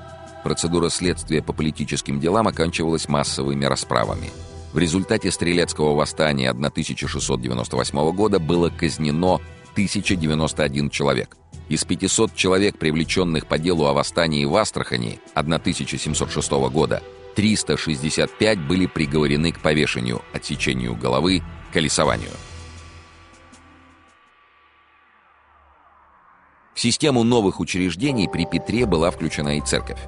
Процедура 0.45 0.91
следствия 0.91 1.43
по 1.43 1.55
политическим 1.55 2.21
делам 2.21 2.47
оканчивалась 2.47 3.09
массовыми 3.09 3.65
расправами. 3.65 4.31
В 4.75 4.79
результате 4.79 5.31
Стрелецкого 5.31 5.95
восстания 5.95 6.51
1698 6.51 8.13
года 8.13 8.39
было 8.39 8.69
казнено 8.69 9.41
1091 9.73 10.91
человек. 10.91 11.39
Из 11.71 11.83
500 11.85 12.35
человек, 12.35 12.79
привлеченных 12.79 13.47
по 13.47 13.57
делу 13.57 13.87
о 13.87 13.95
восстании 13.95 14.45
в 14.45 14.55
Астрахани 14.57 15.19
1706 15.33 16.51
года, 16.71 17.03
365 17.37 18.67
были 18.67 18.85
приговорены 18.85 19.51
к 19.51 19.61
повешению, 19.61 20.21
отсечению 20.35 20.95
головы, 20.95 21.43
колесованию. 21.73 22.31
В 26.75 26.81
систему 26.81 27.23
новых 27.23 27.61
учреждений 27.61 28.29
при 28.29 28.45
Петре 28.45 28.85
была 28.85 29.11
включена 29.11 29.57
и 29.57 29.61
церковь. 29.63 30.01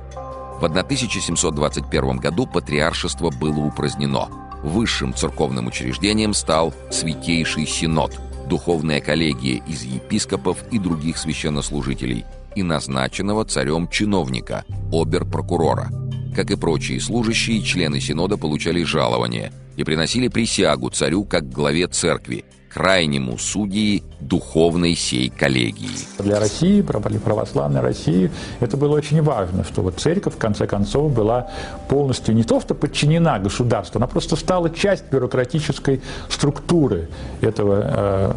В 0.60 0.64
1721 0.64 2.16
году 2.16 2.46
патриаршество 2.46 3.30
было 3.30 3.58
упразднено. 3.58 4.28
Высшим 4.62 5.14
церковным 5.14 5.66
учреждением 5.66 6.34
стал 6.34 6.72
Святейший 6.90 7.66
Синод, 7.66 8.18
духовная 8.48 9.00
коллегия 9.00 9.62
из 9.66 9.82
епископов 9.82 10.58
и 10.70 10.78
других 10.78 11.18
священнослужителей 11.18 12.24
и 12.54 12.62
назначенного 12.62 13.44
царем 13.44 13.88
чиновника, 13.88 14.64
обер-прокурора– 14.90 15.90
как 16.36 16.50
и 16.50 16.56
прочие 16.56 17.00
служащие, 17.00 17.62
члены 17.62 17.98
Синода 17.98 18.36
получали 18.36 18.84
жалование 18.84 19.52
и 19.76 19.84
приносили 19.84 20.28
присягу 20.28 20.90
царю 20.90 21.24
как 21.24 21.48
главе 21.48 21.86
церкви, 21.86 22.44
крайнему 22.76 23.38
судьи 23.38 24.02
духовной 24.20 24.96
сей 24.96 25.30
коллегии. 25.30 25.96
Для 26.18 26.38
России, 26.38 26.82
православной 26.82 27.80
России, 27.80 28.30
это 28.60 28.76
было 28.76 28.96
очень 28.96 29.22
важно, 29.22 29.64
что 29.64 29.80
вот 29.80 29.98
церковь, 29.98 30.34
в 30.34 30.36
конце 30.36 30.66
концов, 30.66 31.10
была 31.10 31.48
полностью 31.88 32.34
не 32.34 32.44
то, 32.44 32.60
что 32.60 32.74
подчинена 32.74 33.38
государству, 33.38 33.98
она 33.98 34.06
просто 34.06 34.36
стала 34.36 34.68
часть 34.68 35.04
бюрократической 35.10 36.02
структуры 36.28 37.08
этого 37.40 37.80
э, 37.82 38.32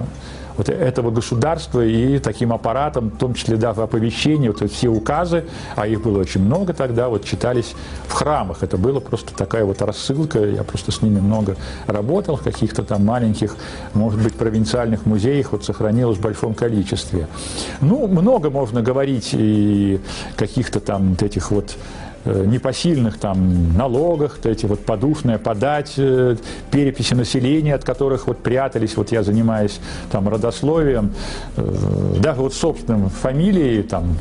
вот 0.60 0.68
этого 0.68 1.10
государства 1.10 1.86
и 1.86 2.20
таким 2.20 2.52
аппаратом, 2.52 3.12
в 3.12 3.18
том 3.18 3.34
числе 3.34 3.56
дав 3.56 3.80
оповещение, 3.80 4.52
вот 4.52 4.70
все 4.70 4.90
указы, 4.90 5.46
а 5.78 5.88
их 5.88 6.04
было 6.04 6.20
очень 6.20 6.42
много 6.42 6.74
тогда, 6.74 7.08
вот 7.08 7.24
читались 7.24 7.76
в 8.08 8.14
храмах. 8.14 8.62
Это 8.62 8.78
было 8.78 9.00
просто 9.00 9.34
такая 9.34 9.64
вот 9.64 9.82
рассылка, 9.82 10.44
я 10.44 10.64
просто 10.64 10.92
с 10.92 11.02
ними 11.02 11.22
много 11.22 11.56
работал, 11.88 12.36
в 12.36 12.44
каких-то 12.44 12.84
там 12.84 13.06
маленьких, 13.06 13.56
может 13.94 14.22
быть, 14.22 14.34
провинциальных 14.34 15.06
музеях 15.06 15.54
вот 15.54 15.64
сохранилось 15.64 16.18
в 16.18 16.22
большом 16.22 16.54
количестве. 16.54 17.28
Ну, 17.80 18.08
много 18.08 18.50
можно 18.50 18.82
говорить 18.82 19.30
и 19.32 20.02
каких-то 20.36 20.82
там 20.82 21.12
вот 21.12 21.24
этих 21.24 21.52
вот 21.52 21.78
непосильных 22.26 23.18
там 23.18 23.76
налогах, 23.78 24.40
эти 24.44 24.66
вот 24.66 24.86
подушные 24.86 25.38
подать, 25.38 25.94
э, 25.98 26.36
переписи 26.72 27.14
населения, 27.14 27.76
от 27.76 27.84
которых 27.84 28.28
вот 28.28 28.40
прятались, 28.40 28.98
вот 28.98 29.12
я 29.12 29.24
занимаюсь 29.24 29.80
там 30.12 30.28
родословием, 30.28 31.14
э, 31.56 32.16
даже 32.20 32.42
вот 32.42 32.54
собственным 32.54 33.10
фамилией 33.10 33.84
там 33.84 34.18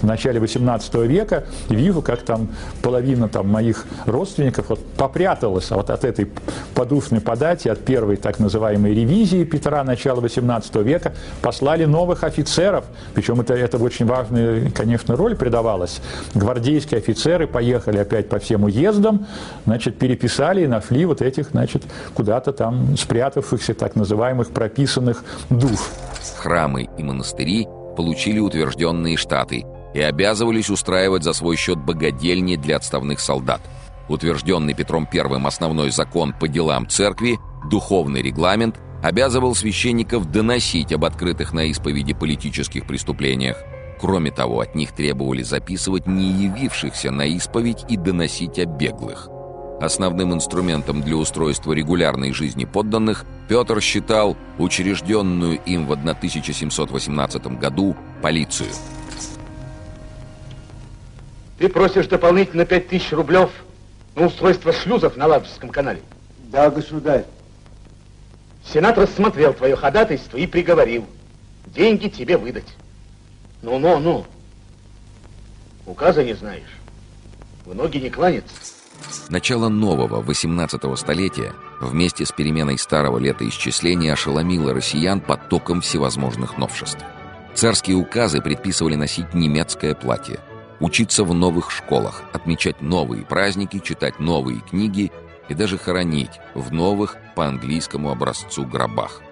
в 0.00 0.06
начале 0.06 0.40
18 0.40 0.94
века 1.06 1.44
вижу, 1.68 2.02
как 2.02 2.22
там 2.22 2.48
половина 2.82 3.28
там 3.28 3.48
моих 3.48 3.86
родственников 4.06 4.70
вот 4.70 4.84
попряталась 4.96 5.70
вот 5.70 5.90
от 5.90 6.04
этой 6.04 6.28
подушной 6.74 7.20
подати, 7.20 7.68
от 7.68 7.84
первой 7.84 8.16
так 8.16 8.38
называемой 8.38 8.94
ревизии 8.94 9.44
Петра 9.44 9.84
начала 9.84 10.20
18 10.20 10.76
века, 10.76 11.12
послали 11.42 11.84
новых 11.84 12.24
офицеров, 12.24 12.84
причем 13.14 13.40
это, 13.40 13.54
это 13.54 13.78
очень 13.78 14.06
важная, 14.06 14.70
конечно, 14.70 15.16
роль 15.16 15.36
придавалась, 15.36 16.00
гвардейские 16.34 16.98
офицеры 16.98 17.46
поехали 17.46 17.98
опять 17.98 18.28
по 18.28 18.38
всем 18.38 18.64
уездам, 18.64 19.26
значит, 19.66 19.98
переписали 19.98 20.64
и 20.64 20.66
нашли 20.66 21.04
вот 21.04 21.22
этих, 21.22 21.50
значит, 21.50 21.82
куда-то 22.14 22.52
там 22.52 22.96
спрятавшихся 22.96 23.74
так 23.74 23.96
называемых 23.96 24.50
прописанных 24.50 25.24
душ. 25.50 25.78
Храмы 26.36 26.88
и 26.96 27.02
монастыри 27.02 27.68
получили 27.96 28.38
утвержденные 28.38 29.16
штаты 29.16 29.64
и 29.94 30.00
обязывались 30.00 30.70
устраивать 30.70 31.24
за 31.24 31.32
свой 31.32 31.56
счет 31.56 31.78
богадельни 31.78 32.56
для 32.56 32.76
отставных 32.76 33.20
солдат. 33.20 33.60
Утвержденный 34.08 34.74
Петром 34.74 35.08
I 35.12 35.46
основной 35.46 35.90
закон 35.90 36.32
по 36.32 36.48
делам 36.48 36.88
церкви, 36.88 37.38
духовный 37.70 38.22
регламент, 38.22 38.80
обязывал 39.02 39.54
священников 39.54 40.30
доносить 40.30 40.92
об 40.92 41.04
открытых 41.04 41.52
на 41.52 41.64
исповеди 41.64 42.12
политических 42.12 42.86
преступлениях, 42.86 43.56
Кроме 44.00 44.30
того, 44.30 44.60
от 44.60 44.74
них 44.74 44.92
требовали 44.92 45.42
записывать 45.42 46.06
не 46.06 46.30
явившихся 46.30 47.10
на 47.10 47.26
исповедь 47.26 47.84
и 47.90 47.98
доносить 47.98 48.58
о 48.58 48.64
беглых. 48.64 49.28
Основным 49.78 50.32
инструментом 50.32 51.02
для 51.02 51.16
устройства 51.16 51.72
регулярной 51.72 52.32
жизни 52.32 52.64
подданных 52.64 53.26
Петр 53.48 53.80
считал 53.80 54.36
учрежденную 54.58 55.58
им 55.66 55.86
в 55.86 55.92
1718 55.92 57.58
году 57.58 57.94
полицию. 58.22 58.70
Ты 61.60 61.68
просишь 61.68 62.06
дополнительно 62.06 62.64
5000 62.64 63.12
рублев 63.12 63.50
на 64.16 64.26
устройство 64.26 64.72
шлюзов 64.72 65.18
на 65.18 65.26
Ладожском 65.26 65.68
канале? 65.68 66.00
Да, 66.44 66.70
государь. 66.70 67.26
Сенат 68.64 68.96
рассмотрел 68.96 69.52
твое 69.52 69.76
ходатайство 69.76 70.38
и 70.38 70.46
приговорил 70.46 71.04
деньги 71.66 72.08
тебе 72.08 72.38
выдать. 72.38 72.64
Ну, 73.60 73.78
ну, 73.78 73.98
ну. 73.98 74.24
Указа 75.84 76.24
не 76.24 76.32
знаешь. 76.32 76.78
В 77.66 77.74
ноги 77.74 77.98
не 77.98 78.08
кланяться. 78.08 78.54
Начало 79.28 79.68
нового, 79.68 80.22
18-го 80.22 80.96
столетия, 80.96 81.52
вместе 81.78 82.24
с 82.24 82.32
переменой 82.32 82.78
старого 82.78 83.18
летоисчисления 83.18 84.14
ошеломило 84.14 84.72
россиян 84.72 85.20
потоком 85.20 85.82
всевозможных 85.82 86.56
новшеств. 86.56 87.04
Царские 87.52 87.96
указы 87.96 88.40
предписывали 88.40 88.94
носить 88.94 89.34
немецкое 89.34 89.94
платье, 89.94 90.40
учиться 90.80 91.24
в 91.24 91.32
новых 91.34 91.70
школах, 91.70 92.24
отмечать 92.32 92.80
новые 92.80 93.24
праздники, 93.24 93.78
читать 93.78 94.18
новые 94.18 94.60
книги 94.60 95.12
и 95.48 95.54
даже 95.54 95.78
хоронить 95.78 96.40
в 96.54 96.72
новых 96.72 97.16
по 97.36 97.46
английскому 97.46 98.10
образцу 98.10 98.64
гробах. 98.64 99.22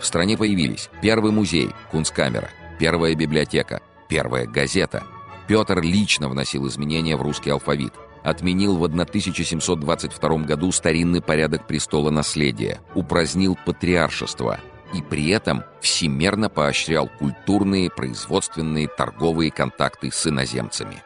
В 0.00 0.04
стране 0.04 0.36
появились 0.36 0.90
первый 1.00 1.32
музей, 1.32 1.70
кунсткамера– 1.90 2.50
первая 2.78 3.14
библиотека, 3.14 3.80
первая 4.08 4.46
газета. 4.46 5.04
Петр 5.48 5.80
лично 5.80 6.28
вносил 6.28 6.66
изменения 6.68 7.16
в 7.16 7.22
русский 7.22 7.50
алфавит. 7.50 7.94
Отменил 8.22 8.76
в 8.76 8.84
1722 8.84 10.36
году 10.38 10.72
старинный 10.72 11.22
порядок 11.22 11.66
престола 11.66 12.10
наследия, 12.10 12.80
упразднил 12.94 13.56
патриаршество 13.64 14.58
и 14.94 15.02
при 15.02 15.28
этом 15.28 15.64
всемерно 15.80 16.48
поощрял 16.48 17.08
культурные, 17.08 17.90
производственные, 17.90 18.88
торговые 18.88 19.50
контакты 19.50 20.10
с 20.10 20.26
иноземцами. 20.26 21.02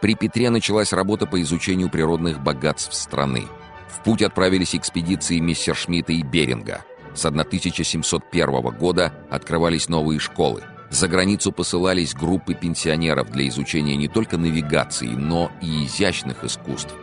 При 0.00 0.14
Петре 0.14 0.50
началась 0.50 0.92
работа 0.92 1.26
по 1.26 1.40
изучению 1.42 1.88
природных 1.88 2.40
богатств 2.40 2.94
страны. 2.94 3.46
В 3.88 4.02
путь 4.02 4.22
отправились 4.22 4.74
экспедиции 4.74 5.38
Мессершмитта 5.38 6.12
и 6.12 6.22
Беринга. 6.22 6.84
С 7.14 7.24
1701 7.24 8.60
года 8.76 9.12
открывались 9.30 9.88
новые 9.88 10.18
школы. 10.18 10.64
За 10.90 11.08
границу 11.08 11.52
посылались 11.52 12.14
группы 12.14 12.54
пенсионеров 12.54 13.30
для 13.30 13.48
изучения 13.48 13.96
не 13.96 14.08
только 14.08 14.36
навигации, 14.36 15.08
но 15.08 15.50
и 15.62 15.86
изящных 15.86 16.44
искусств. 16.44 16.94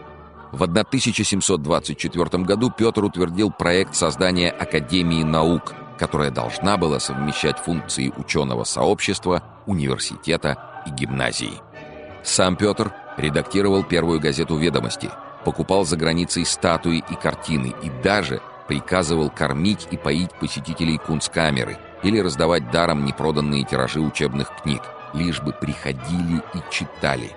В 0.52 0.64
1724 0.64 2.44
году 2.44 2.72
Петр 2.76 3.04
утвердил 3.04 3.52
проект 3.52 3.96
создания 3.96 4.50
Академии 4.50 5.24
наук, 5.24 5.74
которая 6.00 6.32
должна 6.32 6.78
была 6.78 7.00
совмещать 7.00 7.60
функции 7.60 8.14
ученого 8.16 8.64
сообщества, 8.64 9.44
университета 9.66 10.82
и 10.86 10.90
гимназии. 10.90 11.62
Сам 12.24 12.56
Петр 12.56 12.94
редактировал 13.18 13.84
первую 13.84 14.20
газету 14.20 14.58
«Ведомости», 14.58 15.10
покупал 15.44 15.86
за 15.86 15.98
границей 15.98 16.46
статуи 16.46 17.04
и 17.10 17.16
картины 17.16 17.74
и 17.84 17.90
даже 18.04 18.42
приказывал 18.68 19.30
кормить 19.30 19.88
и 19.92 19.98
поить 19.98 20.32
посетителей 20.40 20.98
кунсткамеры– 20.98 21.78
или 22.04 22.20
раздавать 22.20 22.72
даром 22.72 23.06
непроданные 23.06 23.64
тиражи 23.64 24.00
учебных 24.00 24.52
книг, 24.62 24.82
лишь 25.14 25.42
бы 25.42 25.52
приходили 25.52 26.42
и 26.54 26.60
читали. 26.72 27.32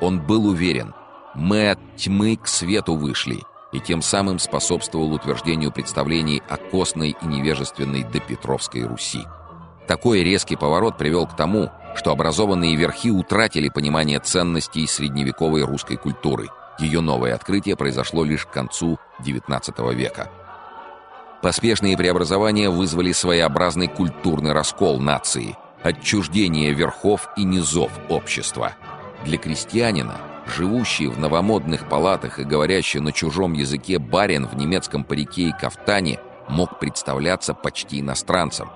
Он 0.00 0.20
был 0.20 0.46
уверен, 0.46 0.94
мы 1.34 1.70
от 1.70 1.78
тьмы 1.96 2.36
к 2.36 2.46
свету 2.46 2.96
вышли, 2.96 3.42
и 3.72 3.80
тем 3.80 4.02
самым 4.02 4.38
способствовал 4.38 5.12
утверждению 5.12 5.72
представлений 5.72 6.42
о 6.48 6.56
костной 6.56 7.16
и 7.20 7.26
невежественной 7.26 8.04
допетровской 8.04 8.84
Руси. 8.84 9.24
Такой 9.86 10.22
резкий 10.22 10.56
поворот 10.56 10.96
привел 10.98 11.26
к 11.26 11.36
тому, 11.36 11.70
что 11.96 12.12
образованные 12.12 12.76
верхи 12.76 13.10
утратили 13.10 13.68
понимание 13.68 14.20
ценностей 14.20 14.86
средневековой 14.86 15.62
русской 15.62 15.96
культуры. 15.96 16.48
Ее 16.78 17.00
новое 17.00 17.34
открытие 17.34 17.76
произошло 17.76 18.24
лишь 18.24 18.46
к 18.46 18.50
концу 18.50 18.98
XIX 19.20 19.94
века. 19.94 20.30
Поспешные 21.42 21.96
преобразования 21.96 22.70
вызвали 22.70 23.12
своеобразный 23.12 23.88
культурный 23.88 24.52
раскол 24.52 25.00
нации, 25.00 25.56
отчуждение 25.82 26.72
верхов 26.72 27.28
и 27.36 27.44
низов 27.44 27.90
общества. 28.08 28.74
Для 29.24 29.38
крестьянина, 29.38 30.18
живущий 30.46 31.06
в 31.06 31.18
новомодных 31.18 31.88
палатах 31.88 32.38
и 32.38 32.44
говорящий 32.44 33.00
на 33.00 33.12
чужом 33.12 33.52
языке 33.52 33.98
барин 33.98 34.46
в 34.46 34.56
немецком 34.56 35.04
парике 35.04 35.48
и 35.48 35.52
кафтане, 35.52 36.18
мог 36.48 36.78
представляться 36.78 37.54
почти 37.54 38.00
иностранцем. 38.00 38.70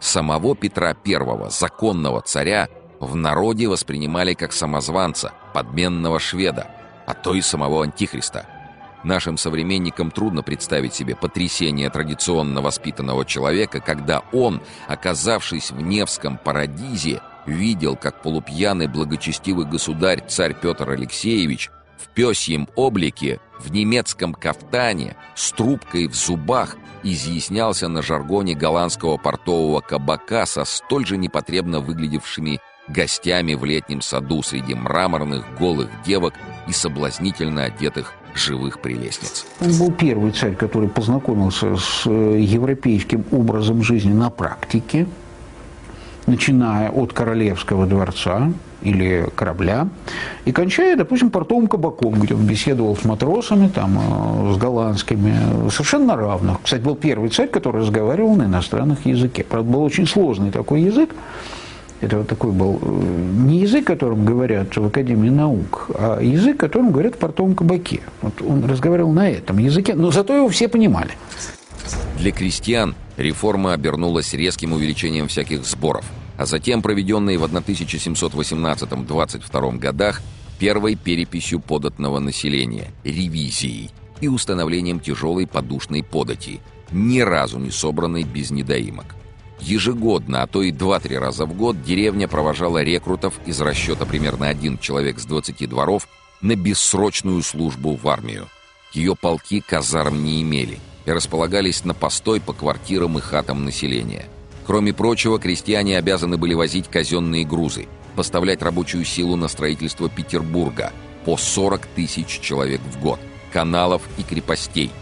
Самого 0.00 0.54
Петра 0.54 0.96
I, 1.04 1.50
законного 1.50 2.20
царя, 2.20 2.68
в 3.00 3.16
народе 3.16 3.68
воспринимали 3.68 4.34
как 4.34 4.52
самозванца, 4.52 5.32
подменного 5.54 6.18
шведа, 6.18 6.68
а 7.06 7.14
то 7.14 7.34
и 7.34 7.40
самого 7.40 7.84
антихриста– 7.84 8.46
Нашим 9.04 9.38
современникам 9.38 10.10
трудно 10.10 10.42
представить 10.42 10.92
себе 10.92 11.14
потрясение 11.14 11.88
традиционно 11.88 12.60
воспитанного 12.60 13.24
человека, 13.24 13.80
когда 13.80 14.22
он, 14.32 14.60
оказавшись 14.88 15.70
в 15.70 15.80
Невском 15.80 16.36
парадизе, 16.36 17.20
видел, 17.48 17.96
как 17.96 18.22
полупьяный 18.22 18.86
благочестивый 18.86 19.66
государь 19.66 20.22
царь 20.28 20.54
Петр 20.54 20.90
Алексеевич 20.90 21.70
в 21.98 22.08
пёсьем 22.14 22.68
облике, 22.76 23.40
в 23.58 23.72
немецком 23.72 24.32
кафтане, 24.32 25.16
с 25.34 25.50
трубкой 25.52 26.06
в 26.06 26.14
зубах, 26.14 26.76
изъяснялся 27.02 27.88
на 27.88 28.02
жаргоне 28.02 28.54
голландского 28.54 29.16
портового 29.16 29.80
кабака 29.80 30.46
со 30.46 30.64
столь 30.64 31.06
же 31.06 31.16
непотребно 31.16 31.80
выглядевшими 31.80 32.60
гостями 32.88 33.54
в 33.54 33.64
летнем 33.64 34.00
саду 34.00 34.42
среди 34.42 34.74
мраморных 34.74 35.44
голых 35.58 35.90
девок 36.04 36.34
и 36.66 36.72
соблазнительно 36.72 37.64
одетых 37.64 38.14
живых 38.34 38.80
прелестниц. 38.80 39.46
Он 39.60 39.76
был 39.78 39.92
первый 39.92 40.32
царь, 40.32 40.54
который 40.54 40.88
познакомился 40.88 41.76
с 41.76 42.06
э, 42.06 42.40
европейским 42.40 43.24
образом 43.32 43.82
жизни 43.82 44.12
на 44.12 44.30
практике, 44.30 45.06
начиная 46.28 46.90
от 46.90 47.12
королевского 47.12 47.86
дворца, 47.86 48.52
или 48.82 49.26
корабля, 49.34 49.88
и 50.44 50.52
кончая, 50.52 50.96
допустим, 50.96 51.30
портовым 51.30 51.66
кабаком, 51.66 52.14
где 52.14 52.34
он 52.34 52.46
беседовал 52.46 52.96
с 52.96 53.04
матросами, 53.04 53.68
там, 53.68 53.98
э, 53.98 54.54
с 54.54 54.56
голландскими, 54.56 55.68
совершенно 55.70 56.16
равных. 56.16 56.62
Кстати, 56.62 56.82
был 56.82 56.94
первый 56.94 57.30
царь, 57.30 57.48
который 57.48 57.80
разговаривал 57.80 58.36
на 58.36 58.44
иностранных 58.44 59.04
языке. 59.04 59.44
Правда, 59.44 59.70
был 59.70 59.82
очень 59.82 60.06
сложный 60.06 60.52
такой 60.52 60.82
язык, 60.82 61.10
это 62.00 62.18
вот 62.18 62.28
такой 62.28 62.52
был 62.52 62.78
э, 62.80 63.42
не 63.46 63.58
язык, 63.58 63.84
которым 63.84 64.24
говорят 64.24 64.76
в 64.76 64.84
Академии 64.84 65.30
наук, 65.30 65.90
а 65.94 66.20
язык, 66.20 66.56
которым 66.56 66.92
говорят 66.92 67.16
в 67.16 67.18
портовом 67.18 67.56
кабаке. 67.56 68.00
Вот 68.22 68.40
он 68.40 68.64
разговаривал 68.64 69.12
на 69.12 69.28
этом 69.28 69.58
языке, 69.58 69.94
но 69.94 70.12
зато 70.12 70.36
его 70.36 70.48
все 70.48 70.68
понимали. 70.68 71.10
Для 72.18 72.30
крестьян 72.30 72.94
реформа 73.18 73.74
обернулась 73.74 74.32
резким 74.32 74.72
увеличением 74.72 75.28
всяких 75.28 75.66
сборов, 75.66 76.06
а 76.38 76.46
затем 76.46 76.80
проведенной 76.80 77.36
в 77.36 77.44
1718-22 77.44 79.78
годах 79.78 80.22
первой 80.58 80.94
переписью 80.94 81.60
податного 81.60 82.20
населения, 82.20 82.90
ревизией 83.04 83.90
и 84.20 84.28
установлением 84.28 85.00
тяжелой 85.00 85.46
подушной 85.46 86.02
подати, 86.02 86.60
ни 86.90 87.20
разу 87.20 87.58
не 87.58 87.70
собранной 87.70 88.22
без 88.22 88.50
недоимок. 88.50 89.14
Ежегодно, 89.60 90.42
а 90.42 90.46
то 90.46 90.62
и 90.62 90.70
2-3 90.70 91.18
раза 91.18 91.44
в 91.44 91.56
год 91.56 91.82
деревня 91.82 92.28
провожала 92.28 92.80
рекрутов 92.82 93.34
из 93.44 93.60
расчета 93.60 94.06
примерно 94.06 94.48
один 94.48 94.78
человек 94.78 95.18
с 95.18 95.26
20 95.26 95.68
дворов 95.68 96.06
на 96.40 96.54
бессрочную 96.54 97.42
службу 97.42 97.96
в 97.96 98.08
армию. 98.08 98.46
Ее 98.92 99.16
полки 99.16 99.60
казарм 99.60 100.22
не 100.22 100.42
имели 100.42 100.78
и 101.08 101.12
располагались 101.12 101.84
на 101.84 101.94
постой 101.94 102.40
по 102.40 102.52
квартирам 102.52 103.18
и 103.18 103.20
хатам 103.20 103.64
населения. 103.64 104.26
Кроме 104.66 104.92
прочего, 104.92 105.38
крестьяне 105.38 105.98
обязаны 105.98 106.36
были 106.36 106.54
возить 106.54 106.88
казенные 106.88 107.44
грузы, 107.44 107.88
поставлять 108.14 108.62
рабочую 108.62 109.04
силу 109.04 109.34
на 109.34 109.48
строительство 109.48 110.08
Петербурга 110.08 110.92
по 111.24 111.36
40 111.36 111.86
тысяч 111.96 112.40
человек 112.40 112.80
в 112.80 113.00
год, 113.00 113.18
каналов 113.52 114.02
и 114.18 114.22
крепостей– 114.22 114.90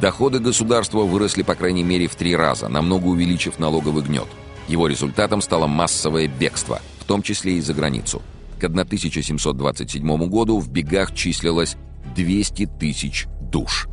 Доходы 0.00 0.38
государства 0.38 1.00
выросли 1.00 1.42
по 1.42 1.54
крайней 1.54 1.82
мере 1.82 2.06
в 2.06 2.14
три 2.14 2.36
раза, 2.36 2.68
намного 2.68 3.06
увеличив 3.06 3.58
налоговый 3.58 4.04
гнет. 4.04 4.28
Его 4.68 4.86
результатом 4.86 5.40
стало 5.40 5.66
массовое 5.66 6.28
бегство, 6.28 6.80
в 7.00 7.04
том 7.04 7.22
числе 7.22 7.54
и 7.54 7.60
за 7.60 7.74
границу. 7.74 8.22
К 8.60 8.64
1727 8.64 10.28
году 10.28 10.58
в 10.58 10.70
бегах 10.70 11.14
числилось 11.14 11.76
200 12.14 12.66
тысяч 12.78 13.26
душ. 13.40 13.88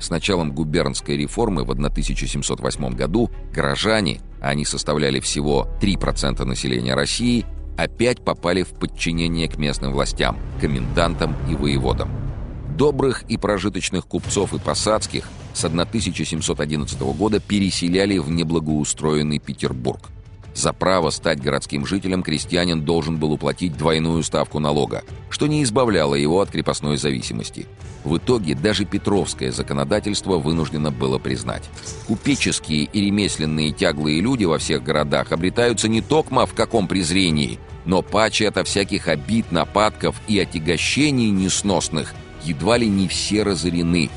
С 0.00 0.08
началом 0.08 0.52
губернской 0.52 1.16
реформы 1.16 1.62
в 1.62 1.70
1708 1.70 2.94
году 2.94 3.30
горожане, 3.52 4.20
а 4.40 4.48
они 4.48 4.64
составляли 4.64 5.20
всего 5.20 5.68
3% 5.82 6.42
населения 6.44 6.94
России, 6.94 7.44
опять 7.76 8.24
попали 8.24 8.62
в 8.62 8.70
подчинение 8.70 9.46
к 9.48 9.58
местным 9.58 9.92
властям, 9.92 10.38
комендантам 10.58 11.36
и 11.50 11.54
воеводам. 11.54 12.10
Добрых 12.76 13.24
и 13.28 13.36
прожиточных 13.36 14.06
купцов 14.06 14.54
и 14.54 14.58
посадских 14.58 15.28
с 15.52 15.64
1711 15.66 17.00
года 17.00 17.38
переселяли 17.38 18.16
в 18.16 18.30
неблагоустроенный 18.30 19.38
Петербург. 19.38 20.08
За 20.60 20.74
право 20.74 21.08
стать 21.08 21.40
городским 21.40 21.86
жителем 21.86 22.22
крестьянин 22.22 22.84
должен 22.84 23.16
был 23.16 23.32
уплатить 23.32 23.78
двойную 23.78 24.22
ставку 24.22 24.58
налога, 24.58 25.04
что 25.30 25.46
не 25.46 25.62
избавляло 25.62 26.14
его 26.14 26.38
от 26.38 26.50
крепостной 26.50 26.98
зависимости. 26.98 27.66
В 28.04 28.18
итоге 28.18 28.54
даже 28.54 28.84
Петровское 28.84 29.52
законодательство 29.52 30.36
вынуждено 30.36 30.90
было 30.90 31.16
признать. 31.16 31.70
Купеческие 32.06 32.84
и 32.84 33.00
ремесленные 33.06 33.72
тяглые 33.72 34.20
люди 34.20 34.44
во 34.44 34.58
всех 34.58 34.82
городах 34.82 35.32
обретаются 35.32 35.88
не 35.88 36.02
токмо 36.02 36.44
в 36.44 36.52
каком 36.52 36.88
презрении, 36.88 37.58
но 37.86 38.02
паче 38.02 38.46
ото 38.46 38.62
всяких 38.62 39.08
обид, 39.08 39.50
нападков 39.52 40.20
и 40.28 40.38
отягощений 40.38 41.30
несносных– 41.30 42.12
едва 42.44 42.76
ли 42.76 42.86
не 42.86 43.08
все 43.08 43.44
разорены, 43.44 44.10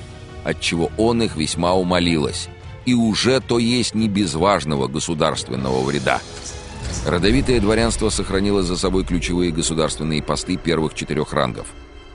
отчего 0.44 0.92
он 0.98 1.24
их 1.24 1.38
весьма 1.38 1.74
умолилась, 1.74 2.50
и 2.86 2.94
уже 2.94 3.40
то 3.40 3.60
есть 3.60 3.96
не 3.96 4.08
без 4.08 4.34
важного 4.34 4.88
государственного 4.88 5.82
вреда. 5.84 6.22
Родовитое 7.06 7.60
дворянство 7.60 8.10
сохранило 8.10 8.64
за 8.64 8.78
собой 8.78 9.04
ключевые 9.04 9.52
государственные 9.52 10.24
посты 10.24 10.58
первых 10.58 10.94
четырех 10.94 11.34
рангов. 11.34 11.68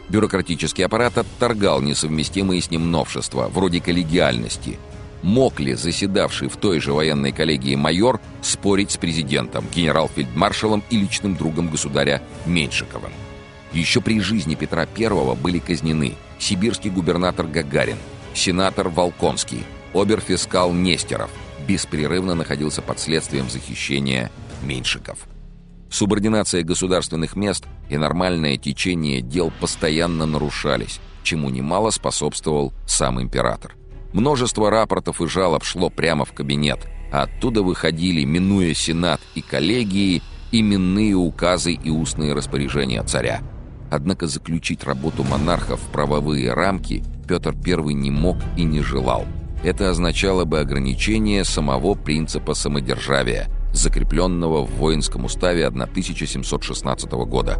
Бюрократический 0.09 0.85
аппарат 0.85 1.19
отторгал 1.19 1.83
несовместимые 1.83 2.63
с 2.63 2.71
ним 2.71 2.91
новшества, 2.91 3.49
вроде 3.49 3.81
коллегиальности. 3.81 4.79
Мог 5.23 5.61
ли 5.61 5.75
заседавший 5.75 6.49
в 6.49 6.57
той 6.57 6.81
же 6.81 6.93
военной 6.93 7.33
коллегии 7.33 7.75
майор 7.75 8.21
спорить 8.41 8.93
с 8.93 8.97
президентом, 8.97 9.67
генерал-фельдмаршалом 9.75 10.83
и 10.91 10.97
личным 10.97 11.37
другом 11.37 11.69
государя 11.69 12.23
Меньшиковым? 12.47 13.13
Еще 13.73 14.01
при 14.01 14.21
жизни 14.21 14.55
Петра 14.55 14.87
I 14.97 15.37
были 15.37 15.59
казнены 15.59 16.15
сибирский 16.39 16.91
губернатор 16.91 17.47
Гагарин, 17.47 17.99
сенатор 18.33 18.89
Волконский, 18.89 19.65
оберфискал 19.95 20.73
Нестеров, 20.73 21.31
беспрерывно 21.67 22.35
находился 22.35 22.83
под 22.83 22.99
следствием 22.99 23.49
захищения 23.51 24.31
Меньшиков. 24.63 25.19
Субординация 25.91 26.63
государственных 26.63 27.37
мест 27.37 27.65
и 27.89 27.97
нормальное 27.97 28.57
течение 28.57 29.23
дел 29.23 29.53
постоянно 29.61 30.27
нарушались, 30.27 31.01
чему 31.23 31.51
немало 31.51 31.91
способствовал 31.91 32.73
сам 32.87 33.21
император. 33.21 33.75
Множество 34.13 34.71
рапортов 34.71 35.21
и 35.21 35.29
жалоб 35.29 35.65
шло 35.65 35.91
прямо 35.91 36.25
в 36.25 36.33
кабинет, 36.33 36.87
а 37.13 37.23
оттуда 37.23 37.63
выходили, 37.63 38.25
минуя 38.25 38.75
Сенат 38.75 39.21
и 39.35 39.41
коллегии, 39.41 40.23
именные 40.53 41.15
указы 41.15 41.73
и 41.73 41.91
устные 41.91 42.35
распоряжения 42.35 43.03
царя– 43.03 43.41
Однако 43.91 44.27
заключить 44.27 44.85
работу 44.85 45.25
монарха 45.25 45.77
в 45.77 45.89
правовые 45.91 46.53
рамки 46.53 47.03
Петр 47.27 47.55
I 47.65 47.95
не 47.95 48.11
мог 48.11 48.37
и 48.57 48.65
не 48.65 48.81
желал. 48.81 49.27
Это 49.65 49.91
означало 49.91 50.45
бы 50.45 50.61
ограничение 50.61 51.45
самого 51.45 51.95
принципа 51.95 52.55
самодержавия, 52.55 53.49
закрепленного 53.73 54.65
в 54.65 54.71
воинском 54.77 55.25
уставе 55.25 55.67
1716 55.67 57.11
года. 57.13 57.59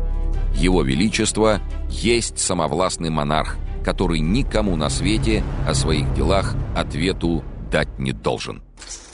Его 0.55 0.83
Величество 0.83 1.61
есть 1.91 2.39
самовластный 2.39 3.11
монарх, 3.11 3.57
который 3.85 4.21
никому 4.21 4.77
на 4.77 4.91
свете 4.91 5.43
о 5.67 5.75
своих 5.75 6.13
делах 6.15 6.55
ответу 6.77 7.43
дать 7.71 7.99
не 7.99 8.13
должен. 8.13 8.63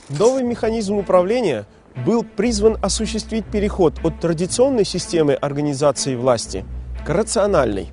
Новый 0.09 0.43
механизм 0.43 0.95
управления 0.95 1.67
был 2.05 2.25
призван 2.25 2.77
осуществить 2.83 3.47
переход 3.47 3.99
от 4.05 4.21
традиционной 4.21 4.85
системы 4.85 5.35
организации 5.35 6.17
власти– 6.17 6.65
к 7.05 7.09
рациональной. 7.11 7.93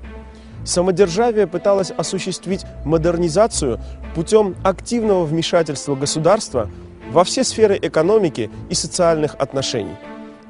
Самодержавие 0.64 1.48
пыталось 1.48 1.92
осуществить 1.92 2.66
модернизацию 2.86 3.80
путем 4.16 4.56
активного 4.64 5.26
вмешательства 5.26 5.96
государства 5.96 6.70
во 7.12 7.24
все 7.24 7.44
сферы 7.44 7.78
экономики 7.82 8.50
и 8.70 8.74
социальных 8.74 9.36
отношений. 9.36 9.96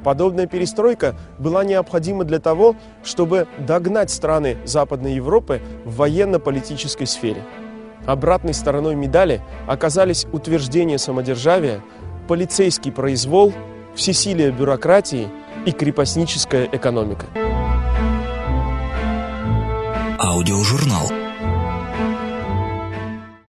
Подобная 0.03 0.47
перестройка 0.47 1.15
была 1.37 1.63
необходима 1.63 2.23
для 2.23 2.39
того, 2.39 2.75
чтобы 3.03 3.47
догнать 3.59 4.09
страны 4.09 4.57
Западной 4.65 5.13
Европы 5.13 5.61
в 5.85 5.97
военно-политической 5.97 7.05
сфере. 7.05 7.43
Обратной 8.05 8.55
стороной 8.55 8.95
медали 8.95 9.41
оказались 9.67 10.25
утверждение 10.31 10.97
самодержавия, 10.97 11.83
полицейский 12.27 12.91
произвол, 12.91 13.53
всесилие 13.95 14.51
бюрократии 14.51 15.29
и 15.65 15.71
крепостническая 15.71 16.67
экономика. 16.71 17.27
Аудиожурнал. 20.19 21.20